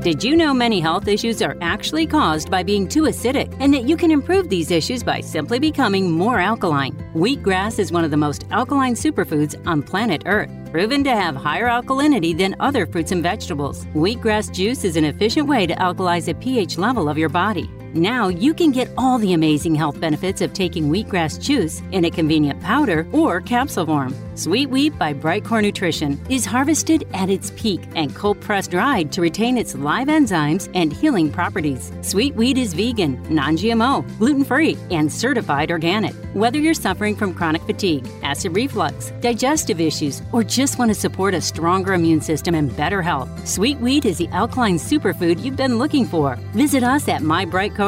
[0.05, 3.89] Did you know many health issues are actually caused by being too acidic and that
[3.89, 6.93] you can improve these issues by simply becoming more alkaline?
[7.15, 11.67] Wheatgrass is one of the most alkaline superfoods on planet Earth, proven to have higher
[11.67, 13.87] alkalinity than other fruits and vegetables.
[13.95, 17.67] Wheatgrass juice is an efficient way to alkalize the pH level of your body.
[17.95, 22.11] Now you can get all the amazing health benefits of taking wheatgrass juice in a
[22.11, 24.13] convenient powder or capsule form.
[24.33, 29.57] Sweetwheat by Brightcore Nutrition is harvested at its peak and cold pressed dried to retain
[29.57, 31.89] its live enzymes and healing properties.
[32.01, 36.13] Sweetwheat is vegan, non GMO, gluten free, and certified organic.
[36.33, 41.33] Whether you're suffering from chronic fatigue, acid reflux, digestive issues, or just want to support
[41.33, 46.05] a stronger immune system and better health, Sweetwheat is the alkaline superfood you've been looking
[46.05, 46.35] for.
[46.51, 47.84] Visit us at mybrightcore.com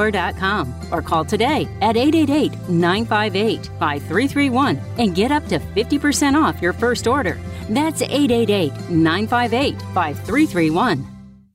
[0.92, 7.08] or call today at 888 958 5331 and get up to 50% off your first
[7.08, 7.38] order.
[7.70, 11.06] That's 888 958 5331.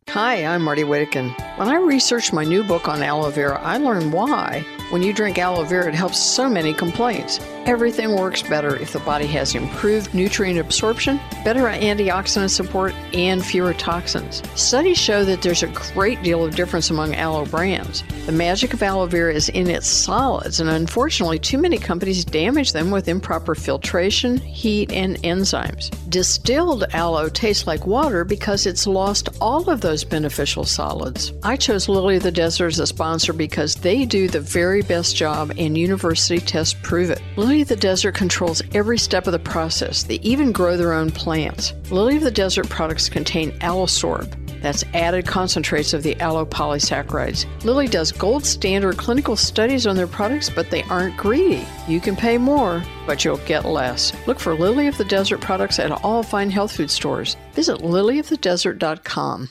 [0.09, 1.33] Hi, I'm Martie Whittekin.
[1.57, 4.67] When I researched my new book on aloe vera, I learned why.
[4.91, 7.41] When you drink aloe vera, it helps so many complaints.
[7.65, 13.73] Everything works better if the body has improved nutrient absorption, better antioxidant support, and fewer
[13.75, 14.43] toxins.
[14.57, 18.03] Studies show that there's a great deal of difference among aloe brands.
[18.27, 22.73] The magic of aloe vera is in its solids, and unfortunately, too many companies damage
[22.73, 25.91] them with improper filtration, heat, and enzymes.
[26.11, 31.33] Distilled aloe tastes like water because it's lost all of those beneficial solids.
[31.45, 35.15] I chose Lily of the Desert as a sponsor because they do the very best
[35.15, 37.21] job, and university tests prove it.
[37.37, 40.05] Lily of the Desert controls every step of the process.
[40.05, 41.75] They even grow their own plants.
[41.91, 44.35] Lily of the Desert products contain Aloesorb.
[44.63, 47.47] That's added concentrates of the aloe polysaccharides.
[47.65, 51.67] Lily does gold standard clinical studies on their products, but they aren't greedy.
[51.89, 54.13] You can pay more, but you'll get less.
[54.27, 57.37] Look for Lily of the Desert products at all fine health food stores.
[57.53, 59.51] Visit lilyofthedesert.com.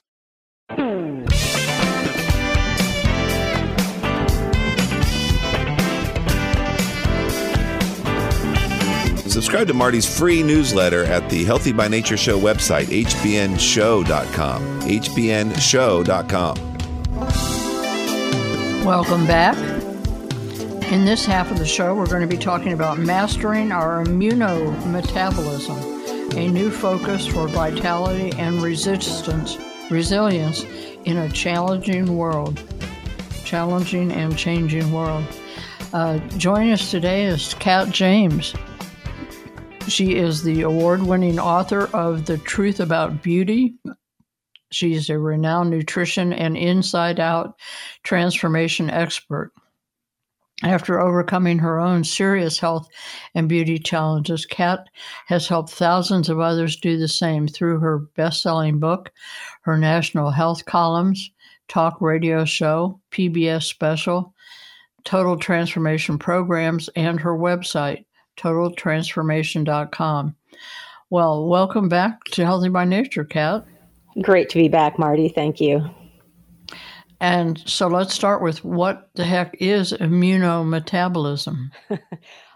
[9.32, 14.82] Subscribe to Martie's free newsletter at the Healthy by Nature Show website, hbnshow.com.
[14.82, 16.56] hbnshow.com.
[18.84, 19.58] Welcome back.
[20.91, 26.36] In this half of the show, we're going to be talking about mastering our immunometabolism,
[26.36, 29.58] a new focus for vitality and resistance,
[29.89, 30.65] resilience
[31.06, 32.62] in a challenging world,
[33.46, 35.24] challenging and changing world.
[35.94, 38.54] Uh, us today is Kat James.
[39.92, 43.76] She is the award winning author of The Truth About Beauty.
[44.72, 47.60] She's a renowned nutrition and inside out
[48.04, 49.52] transformation expert.
[50.64, 52.88] After overcoming her own serious health
[53.36, 54.88] and beauty challenges, Kat
[55.28, 59.12] has helped thousands of others do the same through her best selling book,
[59.64, 61.32] her national health columns,
[61.68, 64.34] talk radio show, PBS special,
[65.04, 68.06] total transformation programs, and her website,
[68.42, 70.36] totaltransformation.com.
[71.10, 73.66] Well, welcome back to Healthy by Nature, Kat.
[74.22, 75.30] Great to be back, Martie.
[75.30, 75.90] Thank you.
[77.20, 81.70] And so let's start with what the heck is immunometabolism?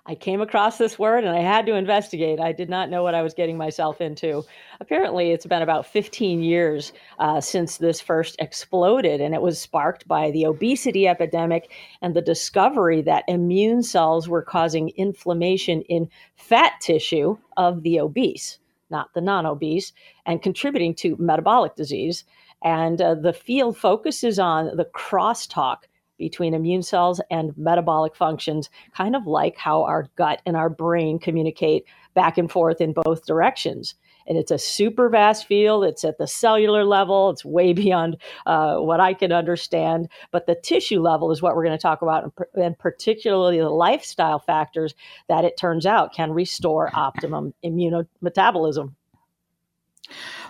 [0.07, 2.39] I came across this word and I had to investigate.
[2.39, 4.43] I did not know what I was getting myself into.
[4.79, 10.07] Apparently, it's been about 15 years uh, since this first exploded, and it was sparked
[10.07, 11.71] by the obesity epidemic
[12.03, 18.59] and the discovery that immune cells were causing inflammation in fat tissue of the obese,
[18.91, 19.91] not the non obese,
[20.27, 22.25] and contributing to metabolic disease.
[22.63, 25.85] And uh, the field focuses on the crosstalk
[26.17, 31.19] between immune cells and metabolic functions, kind of like how our gut and our brain
[31.19, 33.95] communicate back and forth in both directions.
[34.27, 35.83] And it's a super vast field.
[35.83, 37.29] It's at the cellular level.
[37.29, 40.09] It's way beyond uh, what I can understand.
[40.31, 44.39] But the tissue level is what we're going to talk about, and particularly the lifestyle
[44.39, 44.95] factors
[45.29, 48.93] that it turns out can restore optimum immunometabolism.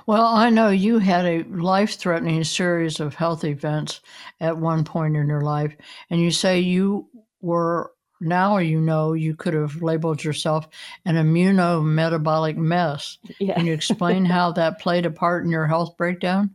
[0.07, 4.01] Well, I know you had a life threatening series of health events
[4.39, 5.75] at one point in your life,
[6.09, 7.09] and you say you
[7.41, 7.91] were
[8.21, 10.67] now you know you could have labeled yourself
[11.05, 13.17] an immunometabolic mess.
[13.39, 13.55] Yeah.
[13.55, 16.51] Can you explain how that played a part in your health breakdown?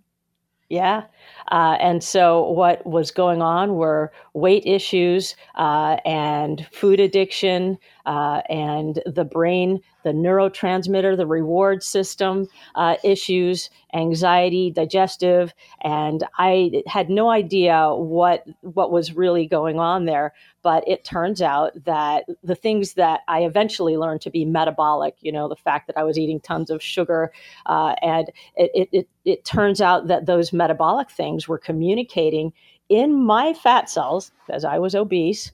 [0.70, 1.02] Yeah.
[1.50, 8.42] Uh, and so, what was going on were weight issues uh, and food addiction uh,
[8.48, 15.52] and the brain the neurotransmitter, the reward system uh, issues, anxiety, digestive,
[15.82, 20.32] and I had no idea what what was really going on there.
[20.62, 25.32] But it turns out that the things that I eventually learned to be metabolic, you
[25.32, 27.32] know, the fact that I was eating tons of sugar,
[27.66, 32.52] uh, and it, it, it, it turns out that those metabolic things were communicating
[32.88, 35.52] in my fat cells, as I was obese,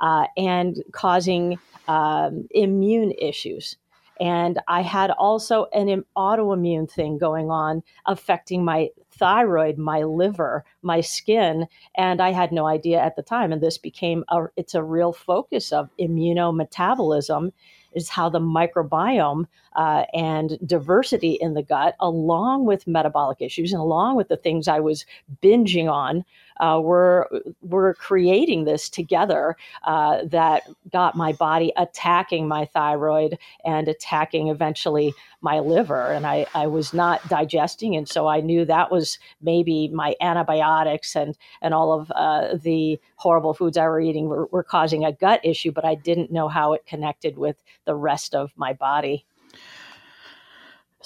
[0.00, 3.76] uh, and causing um, immune issues.
[4.20, 11.00] And I had also an autoimmune thing going on affecting my thyroid, my liver, my
[11.00, 13.52] skin, and I had no idea at the time.
[13.52, 17.52] And this became a, it's a real focus of immunometabolism
[17.94, 19.46] is how the microbiome
[19.76, 24.68] uh, and diversity in the gut, along with metabolic issues and along with the things
[24.68, 25.04] I was
[25.42, 26.24] binging on,
[26.62, 27.28] uh, were
[27.60, 35.12] were creating this together uh, that got my body attacking my thyroid and attacking eventually
[35.40, 39.88] my liver, and I, I was not digesting, and so I knew that was maybe
[39.88, 44.62] my antibiotics and and all of uh, the horrible foods I were eating were, were
[44.62, 48.52] causing a gut issue, but I didn't know how it connected with the rest of
[48.56, 49.26] my body.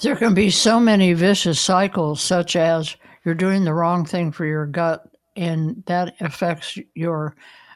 [0.03, 2.95] There can be so many vicious cycles, such as
[3.25, 7.35] you're doing the wrong thing for your gut, and that affects your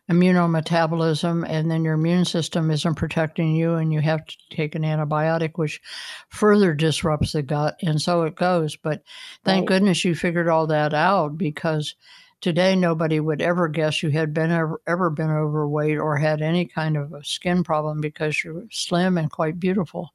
[0.10, 4.82] immunometabolism, and then your immune system isn't protecting you, and you have to take an
[4.82, 5.82] antibiotic, which
[6.30, 8.76] further disrupts the gut, and so it goes.
[8.76, 9.04] But
[9.46, 9.78] thank right.
[9.78, 11.96] goodness you figured all that out because
[12.42, 16.66] today nobody would ever guess you had been ever, ever been overweight or had any
[16.66, 20.10] kind of a skin problem because you're slim and quite beautiful.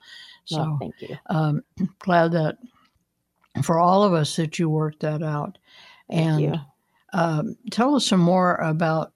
[0.44, 1.16] So thank you.
[1.26, 1.62] Um,
[2.00, 2.58] glad that
[3.62, 5.56] for all of us that you worked that out.
[6.10, 6.54] Thank and you.
[7.12, 9.12] Um, tell us some more about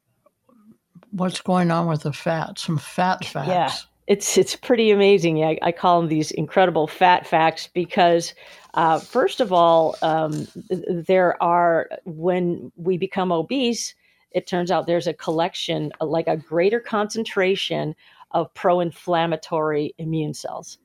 [1.10, 3.48] what's going on with the fat, some fat facts.
[3.48, 3.72] Yeah,
[4.06, 5.44] it's it's pretty amazing.
[5.44, 8.34] I, I call them these incredible fat facts because,
[8.74, 10.46] uh, first of all, um,
[10.88, 13.94] there are when we become obese,
[14.32, 17.94] it turns out there's a collection, like a greater concentration
[18.32, 20.78] of pro-inflammatory immune cells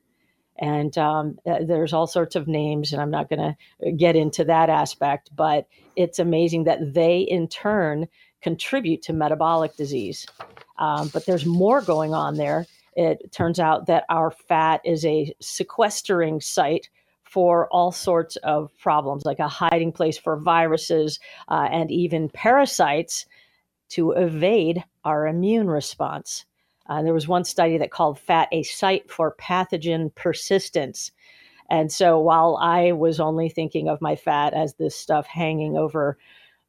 [0.58, 4.44] and um, uh, there's all sorts of names and i'm not going to get into
[4.44, 8.06] that aspect but it's amazing that they in turn
[8.46, 10.24] contribute to metabolic disease.
[10.78, 12.66] Um, but there's more going on there.
[12.94, 16.88] It turns out that our fat is a sequestering site
[17.24, 23.26] for all sorts of problems like a hiding place for viruses uh, and even parasites
[23.88, 26.44] to evade our immune response
[26.88, 31.12] uh, there was one study that called fat a site for pathogen persistence.
[31.68, 36.16] And so while I was only thinking of my fat as this stuff hanging over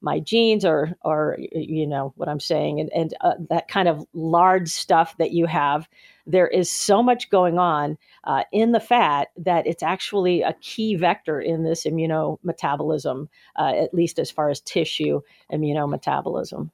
[0.01, 4.05] my jeans or or you know what I'm saying and, and uh, that kind of
[4.13, 5.89] large stuff that you have
[6.27, 10.95] there is so much going on uh, in the fat that it's actually a key
[10.95, 15.19] vector in this immunometabolism uh, at least as far as tissue
[15.51, 16.69] immunometabolism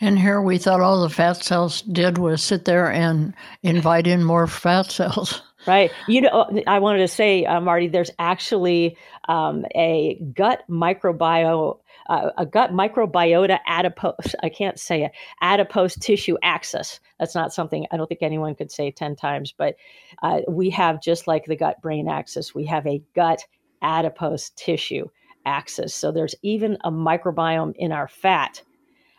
[0.00, 4.24] and here we thought all the fat cells did was sit there and invite in
[4.24, 5.42] more fat cells.
[5.66, 5.90] Right.
[6.06, 8.96] You know, I wanted to say, uh, Martie, there's actually
[9.28, 11.78] um, a gut microbiome.
[12.08, 17.00] Uh, a gut microbiota adipose, I can't say it, adipose tissue axis.
[17.18, 19.74] That's not something I don't think anyone could say 10 times, but
[20.22, 23.44] uh, we have just like the gut brain axis, we have a gut
[23.82, 25.06] adipose tissue
[25.44, 25.94] axis.
[25.94, 28.62] So there's even a microbiome in our fat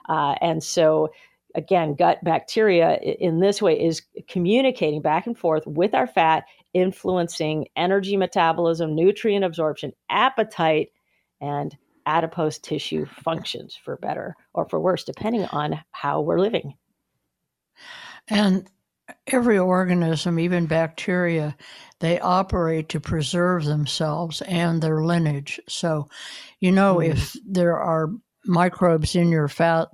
[0.10, 1.14] uh, and so,
[1.56, 7.68] again, gut bacteria in this way is communicating back and forth with our fat, influencing
[7.76, 10.90] energy metabolism, nutrient absorption, appetite,
[11.40, 16.74] and adipose tissue functions for better or for worse, depending on how we're living.
[18.28, 18.70] And
[19.28, 21.56] every organism, even bacteria,
[22.00, 25.60] they operate to preserve themselves and their lineage.
[25.68, 26.10] So,
[26.60, 27.10] you know, mm.
[27.10, 28.10] if there are
[28.46, 29.88] microbes in your fat,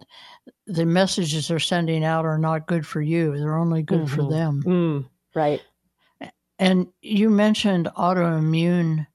[0.67, 3.37] the messages they're sending out are not good for you.
[3.37, 4.15] They're only good mm-hmm.
[4.15, 4.63] for them.
[4.65, 5.61] Mm, right.
[6.57, 9.05] And you mentioned autoimmune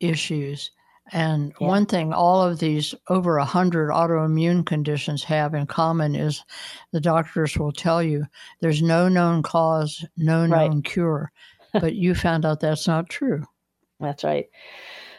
[0.00, 0.70] issues.
[1.12, 1.66] And yeah.
[1.66, 6.42] one thing all of these over a hundred autoimmune conditions have in common is
[6.92, 8.24] the doctors will tell you
[8.60, 10.84] there's no known cause, no known right.
[10.84, 11.30] cure.
[11.72, 13.44] but you found out that's not true.
[14.00, 14.46] That's right.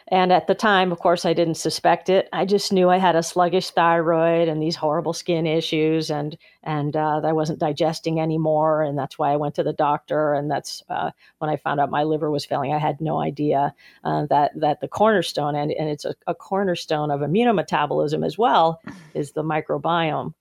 [0.08, 2.28] And at the time, of course, I didn't suspect it.
[2.32, 6.94] I just knew I had a sluggish thyroid and these horrible skin issues, and and
[6.94, 10.32] uh, I wasn't digesting anymore, and that's why I went to the doctor.
[10.34, 12.72] And that's uh, when I found out my liver was failing.
[12.72, 17.10] I had no idea uh, that that the cornerstone, and, and it's a, a cornerstone
[17.10, 18.80] of immunometabolism as well,
[19.14, 20.34] is the microbiome.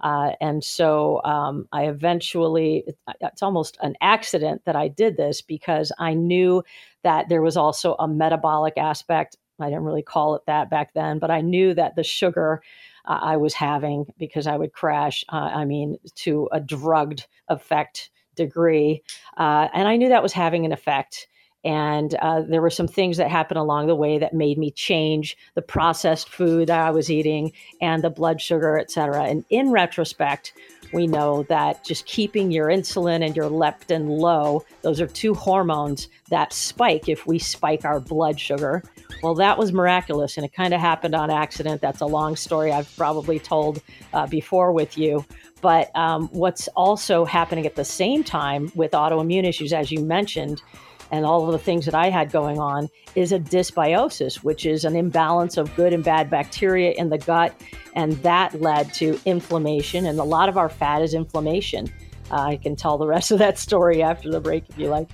[0.00, 2.84] Uh, and so um, I eventually,
[3.20, 6.62] it's almost an accident that I did this because I knew
[7.02, 9.36] that there was also a metabolic aspect.
[9.60, 12.62] I didn't really call it that back then, but I knew that the sugar
[13.04, 18.10] uh, I was having because I would crash, uh, I mean, to a drugged effect
[18.36, 19.02] degree.
[19.36, 21.26] Uh, and I knew that was having an effect.
[21.64, 25.36] And uh, there were some things that happened along the way that made me change
[25.54, 29.24] the processed food that I was eating and the blood sugar, et cetera.
[29.24, 30.52] And in retrospect,
[30.92, 36.08] we know that just keeping your insulin and your leptin low, those are two hormones
[36.30, 38.82] that spike if we spike our blood sugar.
[39.22, 41.80] Well, that was miraculous, and it kind of happened on accident.
[41.80, 43.82] That's a long story I've probably told
[44.12, 45.24] uh, before with you.
[45.60, 50.62] But um, what's also happening at the same time with autoimmune issues, as you mentioned,
[51.10, 54.84] and all of the things that I had going on is a dysbiosis, which is
[54.84, 57.54] an imbalance of good and bad bacteria in the gut.
[57.94, 60.06] And that led to inflammation.
[60.06, 61.92] And a lot of our fat is inflammation.
[62.30, 65.08] Uh, I can tell the rest of that story after the break if you like.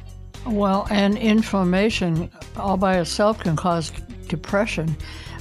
[0.47, 3.91] Well, and inflammation all by itself can cause
[4.29, 4.95] depression,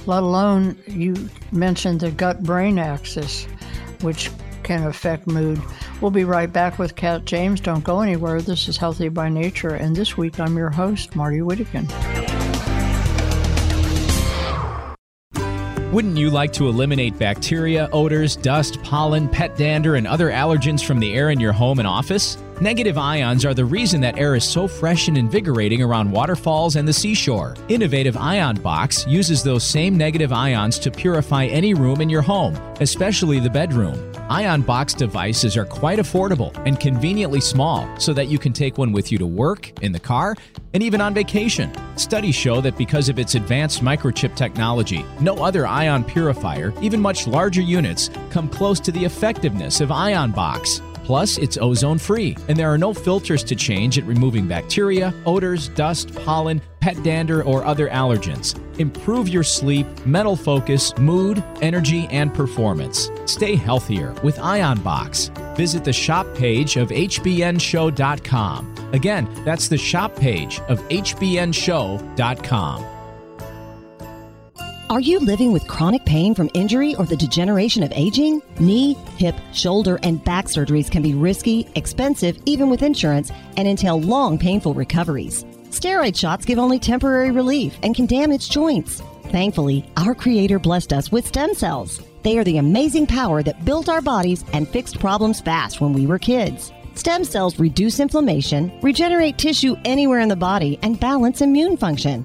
[0.06, 1.14] let alone you
[1.52, 3.44] mentioned the gut brain axis,
[4.00, 4.30] which
[4.64, 5.60] can affect mood.
[6.00, 7.60] We'll be right back with Kat James.
[7.60, 8.40] Don't go anywhere.
[8.42, 11.88] This is Healthy by Nature, and this week I'm your host, Martie Whittekin.
[15.92, 20.98] Wouldn't you like to eliminate bacteria, odors, dust, pollen, pet dander, and other allergens from
[20.98, 22.36] the air in your home and office?
[22.60, 26.88] Negative ions are the reason that air is so fresh and invigorating around waterfalls and
[26.88, 27.54] the seashore.
[27.68, 32.56] Innovative Ion Box uses those same negative ions to purify any room in your home,
[32.80, 34.13] especially the bedroom.
[34.30, 38.90] Ion Box devices are quite affordable and conveniently small so that you can take one
[38.90, 40.34] with you to work, in the car,
[40.72, 41.70] and even on vacation.
[41.96, 47.26] Studies show that because of its advanced microchip technology, no other ion purifier, even much
[47.26, 50.80] larger units, come close to the effectiveness of Ion Box.
[51.04, 55.68] Plus, it's ozone free, and there are no filters to change at removing bacteria, odors,
[55.68, 58.54] dust, pollen, pet dander, or other allergens.
[58.78, 63.10] Improve your sleep, mental focus, mood, energy, and performance.
[63.24, 65.30] Stay healthier with Ion Box.
[65.56, 68.74] Visit the shop page of hbnshow.com.
[68.92, 72.84] Again, that's the shop page of hbnshow.com.
[74.90, 78.42] Are you living with chronic pain from injury or the degeneration of aging?
[78.58, 83.98] Knee, hip, shoulder, and back surgeries can be risky, expensive, even with insurance, and entail
[83.98, 85.46] long, painful recoveries.
[85.74, 89.02] Steroid shots give only temporary relief and can damage joints.
[89.32, 92.00] Thankfully, our Creator blessed us with stem cells.
[92.22, 96.06] They are the amazing power that built our bodies and fixed problems fast when we
[96.06, 96.72] were kids.
[96.94, 102.24] Stem cells reduce inflammation, regenerate tissue anywhere in the body, and balance immune function.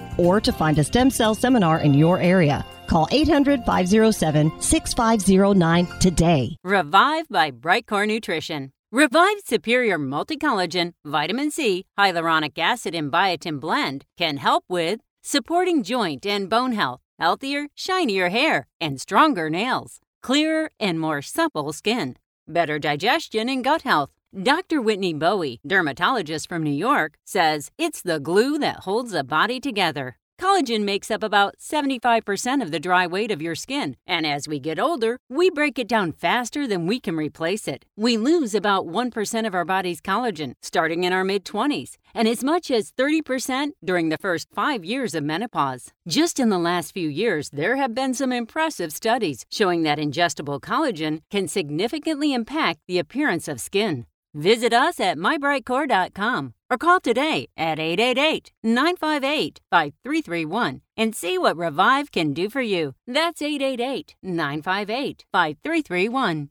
[0.17, 2.65] or to find a stem cell seminar in your area.
[2.87, 6.55] Call 800 507 6509 today.
[6.63, 8.71] Revive by Brightcore Nutrition.
[8.91, 15.81] Revive Superior Multi Collagen, Vitamin C, Hyaluronic Acid, and Biotin Blend can help with supporting
[15.81, 22.17] joint and bone health, healthier, shinier hair, and stronger nails, clearer and more supple skin,
[22.45, 24.09] better digestion and gut health.
[24.33, 24.81] Dr.
[24.81, 30.15] Whitney Bowe, dermatologist from New York, says it's the glue that holds a body together.
[30.39, 34.57] Collagen makes up about 75% of the dry weight of your skin, and as we
[34.57, 37.83] get older, we break it down faster than we can replace it.
[37.97, 42.41] We lose about 1% of our body's collagen starting in our mid 20s, and as
[42.41, 45.91] much as 30% during the first five years of menopause.
[46.07, 50.61] Just in the last few years, there have been some impressive studies showing that ingestible
[50.61, 54.05] collagen can significantly impact the appearance of skin.
[54.33, 62.11] Visit us at mybrightcore.com or call today at 888 958 5331 and see what Revive
[62.11, 62.95] can do for you.
[63.05, 66.49] That's 888 958 5331.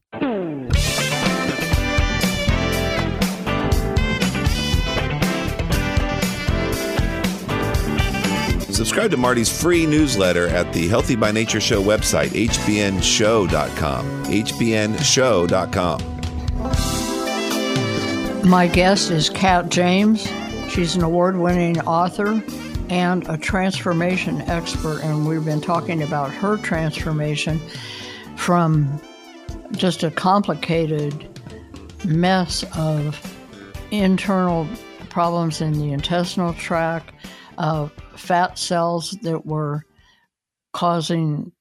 [8.80, 14.24] Subscribe to Martie's free newsletter at the Healthy by Nature Show website, hbnshow.com.
[14.24, 16.00] hbnshow.com.
[18.44, 20.26] My guest is Kat James.
[20.70, 22.42] She's an award winning author
[22.88, 27.60] and a transformation expert, and we've been talking about her transformation
[28.36, 29.00] from
[29.72, 31.28] just a complicated
[32.04, 33.36] mess of
[33.90, 34.66] internal
[35.10, 37.12] problems in the intestinal tract,
[37.58, 39.84] uh, fat cells that were
[40.72, 41.52] causing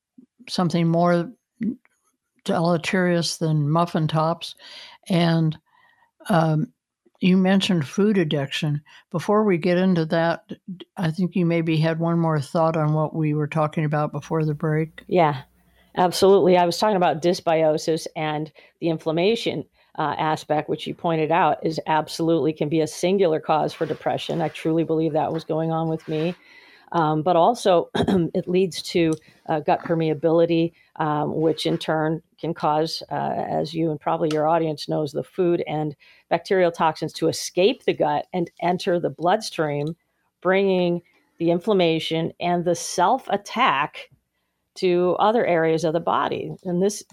[0.48, 1.30] something more
[2.46, 4.56] deleterious than muffin tops.
[5.10, 5.58] And
[6.28, 6.74] um,
[7.22, 8.82] you mentioned food addiction.
[9.12, 10.52] Before we get into that,
[10.98, 14.46] I think you maybe had one more thought on what we were talking about before
[14.46, 15.04] the break.
[15.08, 15.42] Yeah,
[15.96, 16.58] absolutely.
[16.58, 19.66] I was talking about dysbiosis and the inflammation
[19.98, 24.42] uh, aspect, which you pointed out, is absolutely can be a singular cause for depression.
[24.42, 26.36] I truly believe that was going on with me.
[26.94, 29.14] Um, but also, it leads to
[29.48, 34.48] uh, gut permeability, um, which in turn can cause, uh, as you and probably your
[34.48, 35.96] audience knows, the food and
[36.30, 39.96] bacterial toxins to escape the gut and enter the bloodstream,
[40.42, 41.02] bringing
[41.38, 44.10] the inflammation and the self attack
[44.76, 46.56] to other areas of the body.
[46.64, 47.04] And this,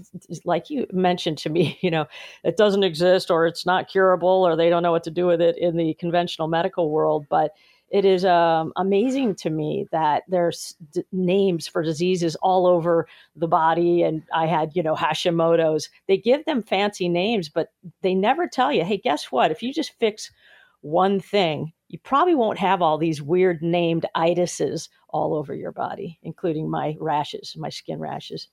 [0.44, 2.06] like you mentioned to me, you know,
[2.44, 5.40] it doesn't exist or it's not curable or they don't know what to do with
[5.40, 7.26] it in the conventional medical world.
[7.28, 7.52] But
[7.90, 13.06] it is um, amazing to me that there's d- names for diseases all over
[13.36, 14.02] the body.
[14.02, 15.88] And I had, you know, Hashimoto's.
[16.08, 17.68] They give them fancy names, but
[18.02, 19.50] they never tell you, hey, guess what?
[19.50, 20.32] If you just fix
[20.80, 26.18] one thing, you probably won't have all these weird named itises all over your body,
[26.22, 28.48] including my rashes, my skin rashes.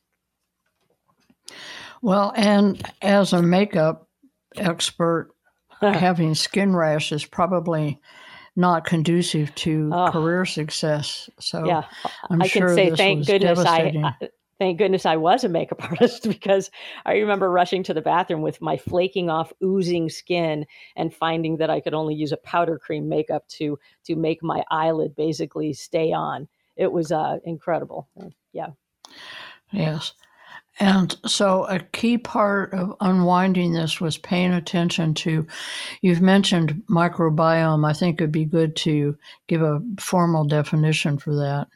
[2.03, 4.07] Well, and as a makeup
[4.55, 5.31] expert,
[5.81, 7.99] having skin rash is probably
[8.55, 10.11] not conducive to oh.
[10.11, 11.29] career success.
[11.39, 11.83] So yeah,
[12.29, 14.29] I'm i can say thank goodness I, I,
[14.59, 16.69] thank goodness I was a makeup artist because
[17.05, 21.69] I remember rushing to the bathroom with my flaking off, oozing skin and finding that
[21.69, 26.13] I could only use a powder cream makeup to to make my eyelid basically stay
[26.13, 26.47] on.
[26.75, 28.07] It was uh, incredible.
[28.51, 28.69] Yeah.
[29.71, 30.13] Yes.
[30.79, 35.45] And so, a key part of unwinding this was paying attention to.
[36.01, 37.87] You've mentioned microbiome.
[37.87, 39.15] I think it'd be good to
[39.47, 41.67] give a formal definition for that.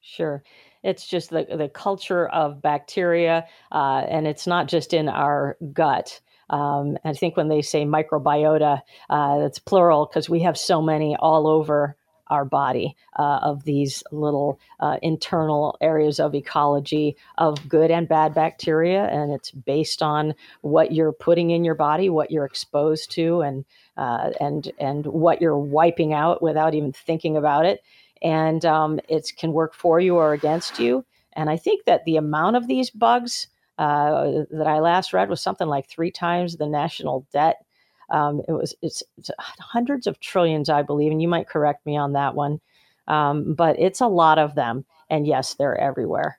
[0.00, 0.42] Sure.
[0.82, 6.20] It's just the, the culture of bacteria, uh, and it's not just in our gut.
[6.50, 11.16] Um, I think when they say microbiota, uh, it's plural because we have so many
[11.16, 11.96] all over
[12.32, 18.32] our body uh, of these little uh, internal areas of ecology of good and bad
[18.32, 19.04] bacteria.
[19.04, 23.66] And it's based on what you're putting in your body, what you're exposed to, and
[23.98, 27.82] uh, and and what you're wiping out without even thinking about it.
[28.22, 31.04] And um, it can work for you or against you.
[31.34, 35.40] And I think that the amount of these bugs uh, that I last read was
[35.42, 37.64] something like three times the national debt
[38.12, 41.96] um, it was it's, it's, hundreds of trillions, I believe, and you might correct me
[41.96, 42.60] on that one.
[43.08, 46.38] Um, but it's a lot of them, and yes, they're everywhere.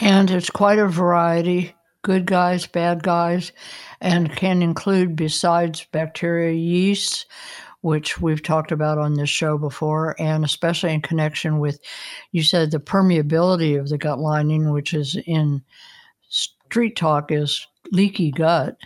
[0.00, 3.52] And it's quite a variety good guys, bad guys,
[4.00, 7.26] and can include, besides bacteria, yeast,
[7.80, 11.80] which we've talked about on this show before, and especially in connection with,
[12.32, 15.62] you said, the permeability of the gut lining, which is in
[16.28, 18.76] street talk is leaky gut.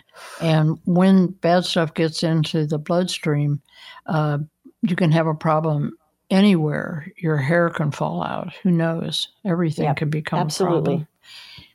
[0.41, 3.61] And when bad stuff gets into the bloodstream,
[4.05, 4.39] uh,
[4.81, 5.97] you can have a problem
[6.29, 7.11] anywhere.
[7.17, 8.53] Your hair can fall out.
[8.63, 9.29] Who knows?
[9.45, 11.05] Everything yep, can become absolutely,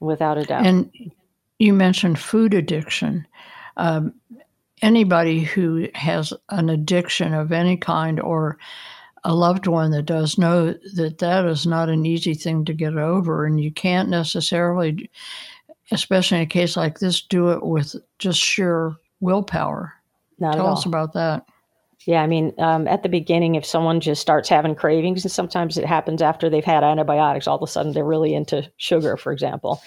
[0.00, 0.66] without a doubt.
[0.66, 0.90] And
[1.58, 3.26] you mentioned food addiction.
[3.76, 4.14] Um,
[4.82, 8.58] anybody who has an addiction of any kind or
[9.24, 12.96] a loved one that does know that that is not an easy thing to get
[12.96, 15.08] over and you can't necessarily
[15.93, 19.95] especially in a case like this, do it with just sheer willpower.
[20.38, 21.47] Not Tell us about that.
[22.05, 25.78] Yeah, I mean, um, at the beginning, if someone just starts having cravings, and sometimes
[25.78, 29.30] it happens after they've had antibiotics, all of a sudden they're really into sugar, for
[29.30, 29.80] example.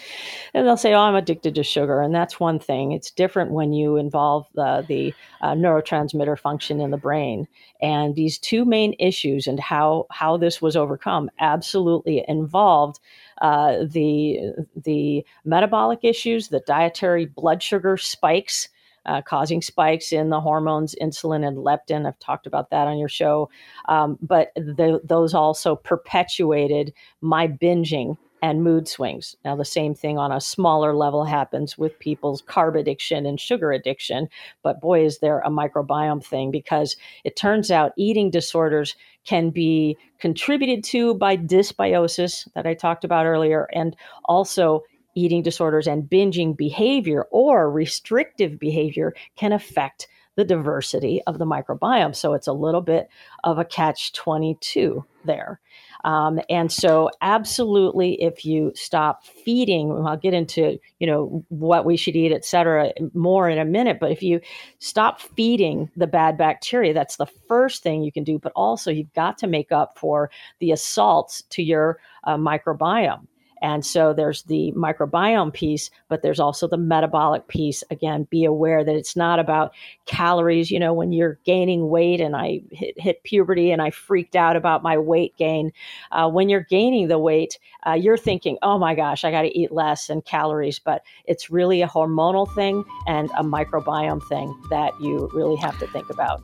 [0.54, 2.00] And they'll say, Oh, I'm addicted to sugar.
[2.00, 2.92] And that's one thing.
[2.92, 7.46] It's different when you involve the, the uh, neurotransmitter function in the brain.
[7.82, 12.98] And these two main issues and how, how this was overcome absolutely involved
[13.40, 18.68] uh, the the metabolic issues, the dietary blood sugar spikes.
[19.04, 22.08] Uh, causing spikes in the hormones insulin and leptin.
[22.08, 23.48] I've talked about that on your show.
[23.88, 29.34] Um, but the, those also perpetuated my binging and mood swings.
[29.44, 33.72] Now, the same thing on a smaller level happens with people's carb addiction and sugar
[33.72, 34.28] addiction.
[34.62, 38.94] But boy, is there a microbiome thing because it turns out eating disorders
[39.24, 44.84] can be contributed to by dysbiosis that I talked about earlier, and also
[45.16, 52.14] eating disorders and binging behavior or restrictive behavior can affect the diversity of the microbiome.
[52.14, 53.08] So it's a little bit
[53.42, 55.58] of a catch 22 there.
[56.04, 61.96] Um, and so, absolutely, if you stop feeding, I'll get into you know what we
[61.96, 63.98] should eat, et cetera, more in a minute.
[64.00, 64.40] But if you
[64.78, 68.38] stop feeding the bad bacteria, that's the first thing you can do.
[68.38, 73.26] But also, you've got to make up for the assaults to your uh, microbiome.
[73.62, 77.82] And so there's the microbiome piece, but there's also the metabolic piece.
[77.90, 79.72] Again, be aware that it's not about
[80.04, 80.70] calories.
[80.70, 84.56] You know, when you're gaining weight, and I hit, hit puberty and I freaked out
[84.56, 85.72] about my weight gain.
[86.12, 89.58] Uh, when you're gaining the weight, uh, you're thinking, oh my gosh, I got to
[89.58, 90.78] eat less and calories.
[90.78, 95.86] But it's really a hormonal thing and a microbiome thing that you really have to
[95.88, 96.42] think about.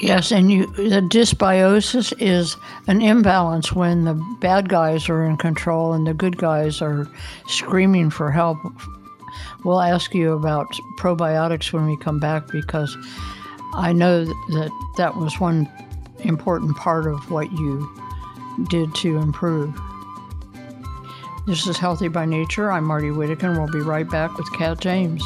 [0.00, 5.92] Yes, and you the dysbiosis is an imbalance when the bad guys are in control
[5.94, 7.08] and the good guys are
[7.46, 8.58] screaming for help.
[9.64, 10.66] We'll ask you about
[10.98, 12.96] probiotics when we come back because
[13.74, 15.68] I know that that was one
[16.20, 17.88] important part of what you
[18.68, 19.74] did to improve.
[21.46, 22.72] This is Healthy by Nature.
[22.72, 23.56] I'm Martie Whittekin.
[23.56, 25.22] We'll be right back with Kat James.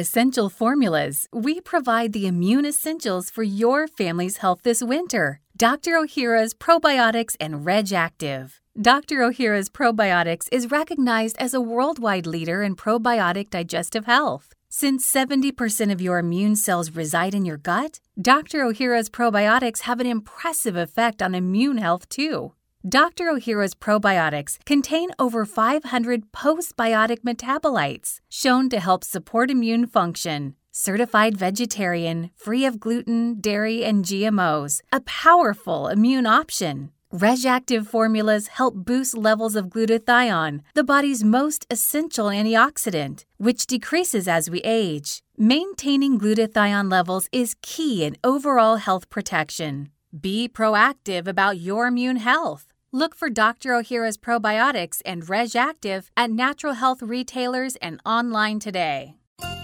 [0.00, 5.40] Essential Formulas, we provide the immune essentials for your family's health this winter.
[5.54, 5.90] Dr.
[5.90, 8.62] Ohhira's Probiotics and Reg Active.
[8.80, 9.16] Dr.
[9.18, 14.54] Ohhira's Probiotics is recognized as a worldwide leader in probiotic digestive health.
[14.70, 18.60] Since 70% of your immune cells reside in your gut, Dr.
[18.60, 22.52] Ohhira's probiotics have an impressive effect on immune health too.
[22.88, 23.24] Dr.
[23.24, 30.54] Ohhira's probiotics contain over 500 postbiotic metabolites shown to help support immune function.
[30.72, 36.90] Certified vegetarian, free of gluten, dairy, and GMOs, a powerful immune option.
[37.12, 44.48] RegActive formulas help boost levels of glutathione, the body's most essential antioxidant, which decreases as
[44.48, 45.22] we age.
[45.36, 49.90] Maintaining glutathione levels is key in overall health protection.
[50.18, 52.69] Be proactive about your immune health.
[52.92, 53.70] Look for Dr.
[53.70, 59.14] Ohhira's probiotics and Reg Active at natural health retailers and online today.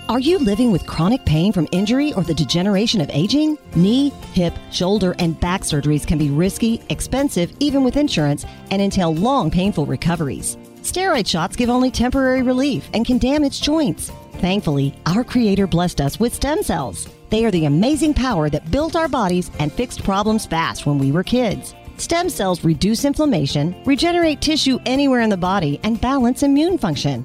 [0.08, 3.58] Are you living with chronic pain from injury or the degeneration of aging?
[3.74, 9.12] Knee, hip, shoulder, and back surgeries can be risky, expensive, even with insurance, and entail
[9.12, 10.56] long, painful recoveries.
[10.82, 14.12] Steroid shots give only temporary relief and can damage joints.
[14.34, 17.08] Thankfully, our Creator blessed us with stem cells.
[17.30, 21.10] They are the amazing power that built our bodies and fixed problems fast when we
[21.10, 21.74] were kids.
[21.98, 27.24] Stem cells reduce inflammation, regenerate tissue anywhere in the body, and balance immune function.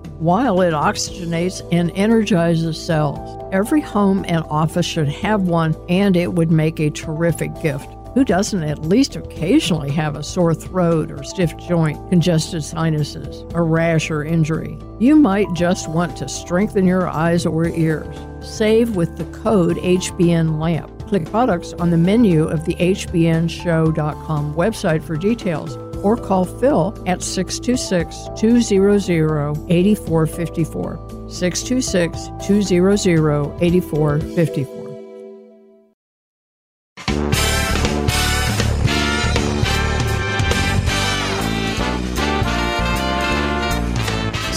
[0.21, 3.43] while it oxygenates and energizes cells.
[3.51, 7.89] Every home and office should have one, and it would make a terrific gift.
[8.13, 13.63] Who doesn't at least occasionally have a sore throat or stiff joint, congested sinuses, a
[13.63, 14.77] rash or injury?
[14.99, 18.15] You might just want to strengthen your eyes or ears.
[18.41, 21.07] Save with the code HBN LAMP.
[21.07, 27.21] Click products on the menu of the HBNShow.com website for details or call Phil at
[27.21, 31.29] 626 200 8454.
[31.29, 34.81] 626 200 8454.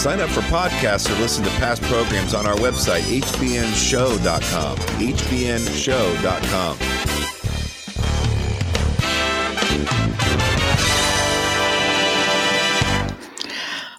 [0.05, 4.77] Sign up for podcasts or listen to past programs on our website, hbnshow.com.
[4.77, 6.77] hbnshow.com.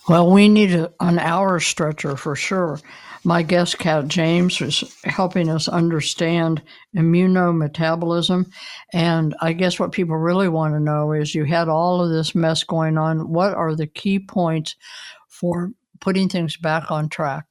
[0.08, 2.78] Well, we need an hour stretcher for sure.
[3.24, 6.62] My guest, Kat James, is helping us understand
[6.94, 8.46] immunometabolism.
[8.92, 12.36] And I guess what people really want to know is you had all of this
[12.36, 13.32] mess going on.
[13.32, 14.76] What are the key points
[15.28, 17.46] for putting things back on track?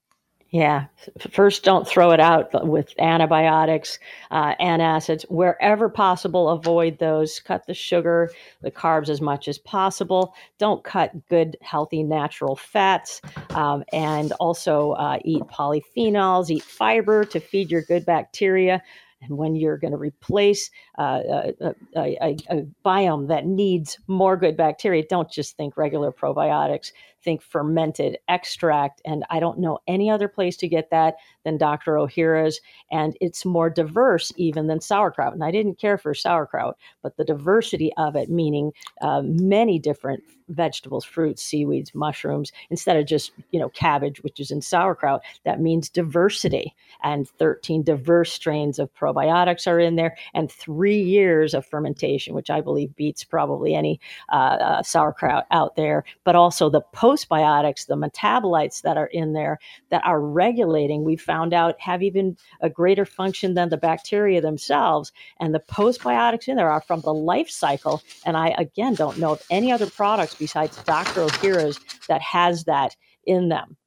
[0.51, 0.85] Yeah.
[1.31, 3.99] First, don't throw it out with antibiotics,
[4.31, 5.23] uh, antacids.
[5.23, 7.39] Wherever possible, avoid those.
[7.39, 8.31] Cut the sugar,
[8.61, 10.33] the carbs as much as possible.
[10.57, 13.21] Don't cut good, healthy, natural fats.
[13.49, 18.81] Um, and also uh, eat polyphenols, eat fiber to feed your good bacteria.
[19.21, 20.69] And when you're going to replace
[20.99, 21.21] uh,
[21.59, 26.91] a, a, a, biome that needs more good bacteria, don't just think regular probiotics
[27.25, 29.01] think fermented extract.
[29.03, 31.95] And I don't know any other place to get that than Dr.
[31.95, 32.61] Ohhira's.
[32.91, 35.33] And it's more diverse even than sauerkraut.
[35.33, 38.71] And I didn't care for sauerkraut, but the diversity of it, meaning
[39.01, 44.51] uh, many different vegetables, fruits, seaweeds, mushrooms, instead of just, you know, cabbage, which is
[44.51, 46.75] in sauerkraut, that means diversity.
[47.03, 52.51] And 13 diverse strains of probiotics are in there and three years of fermentation, which
[52.51, 53.99] I believe beats probably any
[54.31, 59.33] uh, uh, sauerkraut out there, but also the post postbiotics, the metabolites that are in
[59.33, 59.59] there
[59.89, 65.11] that are regulating, we found out have even a greater function than the bacteria themselves.
[65.39, 68.01] And the postbiotics in there are from the life cycle.
[68.25, 71.25] And I, again, don't know of any other products besides Dr.
[71.25, 72.95] Ohhira's that has that
[73.25, 73.77] in them.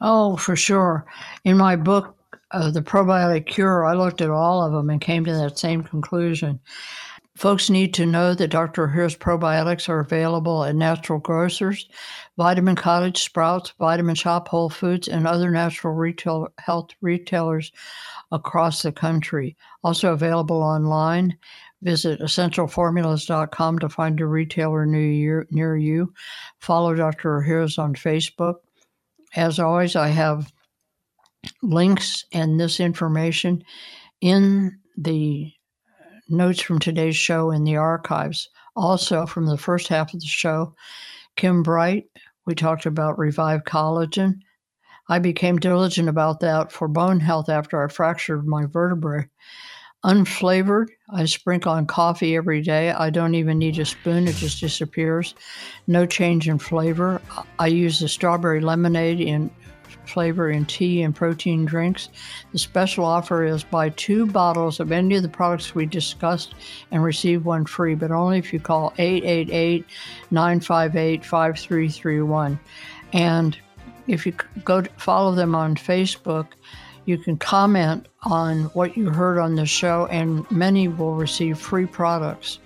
[0.00, 1.06] Oh, for sure.
[1.44, 2.16] In my book,
[2.50, 5.82] uh, The Probiotic Cure, I looked at all of them and came to that same
[5.82, 6.60] conclusion.
[7.36, 8.86] Folks need to know that Dr.
[8.86, 11.88] Ohhira's probiotics are available at natural grocers,
[12.36, 17.72] Vitamin Cottage, Sprouts, Vitamin Shoppe, Whole Foods, and other natural retail health retailers
[18.32, 19.56] across the country.
[19.82, 21.36] Also available online.
[21.80, 26.12] Visit essentialformulas.com to find a retailer near, you.
[26.60, 27.40] Follow Dr.
[27.40, 28.56] Ohhira's on Facebook.
[29.34, 30.52] As always, I have
[31.62, 33.64] links and this information
[34.20, 35.52] in the
[36.32, 38.48] notes from today's show in the archives.
[38.74, 40.74] Also, from the first half of the show,
[41.36, 42.06] Kim Bright,
[42.46, 44.40] we talked about revived collagen.
[45.08, 49.28] I became diligent about that for bone health after I fractured my vertebrae.
[50.04, 52.90] Unflavored, I sprinkle on coffee every day.
[52.90, 55.34] I don't even need a spoon, it just disappears.
[55.86, 57.22] No change in flavor.
[57.60, 59.50] I use the strawberry lemonade in
[60.08, 62.08] flavor in tea and protein drinks.
[62.52, 66.54] The special offer is buy two bottles of any of the products we discussed
[66.90, 69.84] and receive one free, but only if you call 888
[70.30, 72.58] 958 5331.
[73.12, 73.56] And
[74.06, 74.34] if you
[74.64, 76.48] go follow them on Facebook,
[77.04, 81.86] you can comment on what you heard on the show, and many will receive free
[81.86, 82.58] products.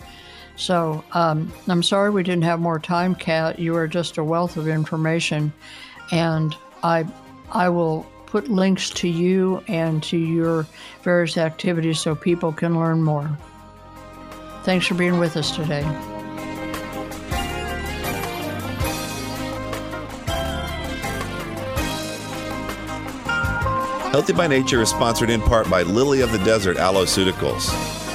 [0.56, 3.58] So um, I'm sorry we didn't have more time, Kat.
[3.58, 5.52] You are just a wealth of information,
[6.12, 7.06] and I
[7.52, 10.66] I will put links to you and to your
[11.02, 13.36] various activities so people can learn more.
[14.64, 15.82] Thanks for being with us today.
[24.10, 28.05] Healthy by Nature is sponsored in part by Lily of the Desert Aloeceuticals.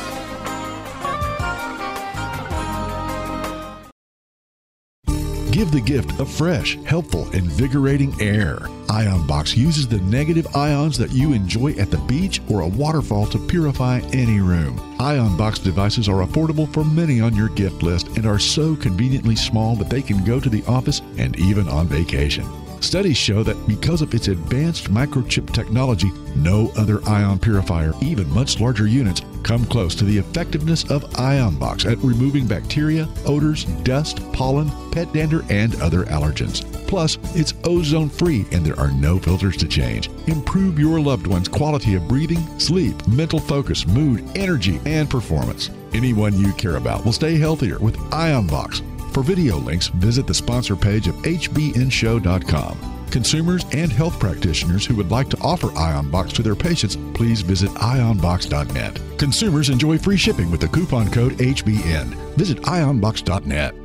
[5.62, 8.68] Give the gift of fresh, helpful, invigorating air.
[8.90, 13.28] Ion Box uses the negative ions that you enjoy at the beach or a waterfall
[13.28, 14.82] to purify any room.
[15.00, 19.36] Ion Box devices are affordable for many on your gift list and are so conveniently
[19.36, 22.61] small that they can go to the office and even on vacation.
[22.82, 28.60] Studies show that because of its advanced microchip technology, no other ion purifier, even much
[28.60, 34.72] larger units, come close to the effectiveness of IonBox at removing bacteria, odors, dust, pollen,
[34.92, 36.66] pet dander, and other allergens.
[36.88, 40.10] Plus, it's ozone free and there are no filters to change.
[40.28, 45.70] Improve your loved one's quality of breathing, sleep, mental focus, mood, energy, and performance.
[45.94, 48.91] Anyone you care about will stay healthier with IonBox.
[49.12, 53.08] For video links, visit the sponsor page of hbnshow.com.
[53.12, 57.70] Consumers and health practitioners who would like to offer IonBox to their patients, please visit
[57.72, 59.02] ionbox.net.
[59.18, 62.16] Consumers enjoy free shipping with the coupon code HBN.
[62.36, 63.76] Visit ionbox.net.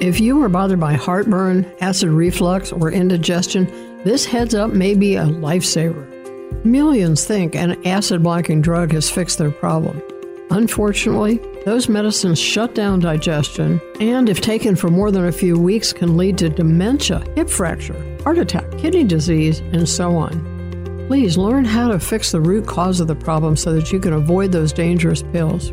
[0.00, 3.66] If you are bothered by heartburn, acid reflux, or indigestion,
[4.04, 6.06] this heads up may be a lifesaver.
[6.64, 10.00] Millions think an acid blocking drug has fixed their problem.
[10.50, 15.92] Unfortunately, those medicines shut down digestion and, if taken for more than a few weeks,
[15.92, 20.32] can lead to dementia, hip fracture, heart attack, kidney disease, and so on.
[21.08, 24.14] Please learn how to fix the root cause of the problem so that you can
[24.14, 25.70] avoid those dangerous pills.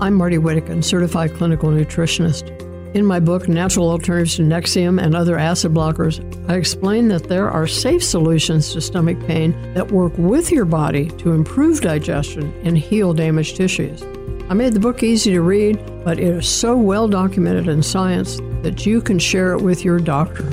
[0.00, 2.50] I'm Martie Whittekin, certified clinical nutritionist.
[2.96, 6.18] In my book, Natural Alternatives to Nexium and Other Acid Blockers,
[6.50, 11.06] I explain that there are safe solutions to stomach pain that work with your body
[11.18, 14.02] to improve digestion and heal damaged tissues.
[14.48, 18.36] I made the book easy to read, but it is so well documented in science
[18.62, 20.44] that you can share it with your doctor.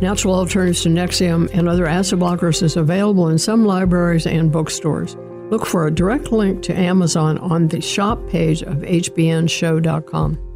[0.00, 5.16] Natural Alternatives to Nexium and Other Acid Blockers is available in some libraries and bookstores.
[5.50, 10.51] Look for a direct link to Amazon on the shop page of hbnshow.com.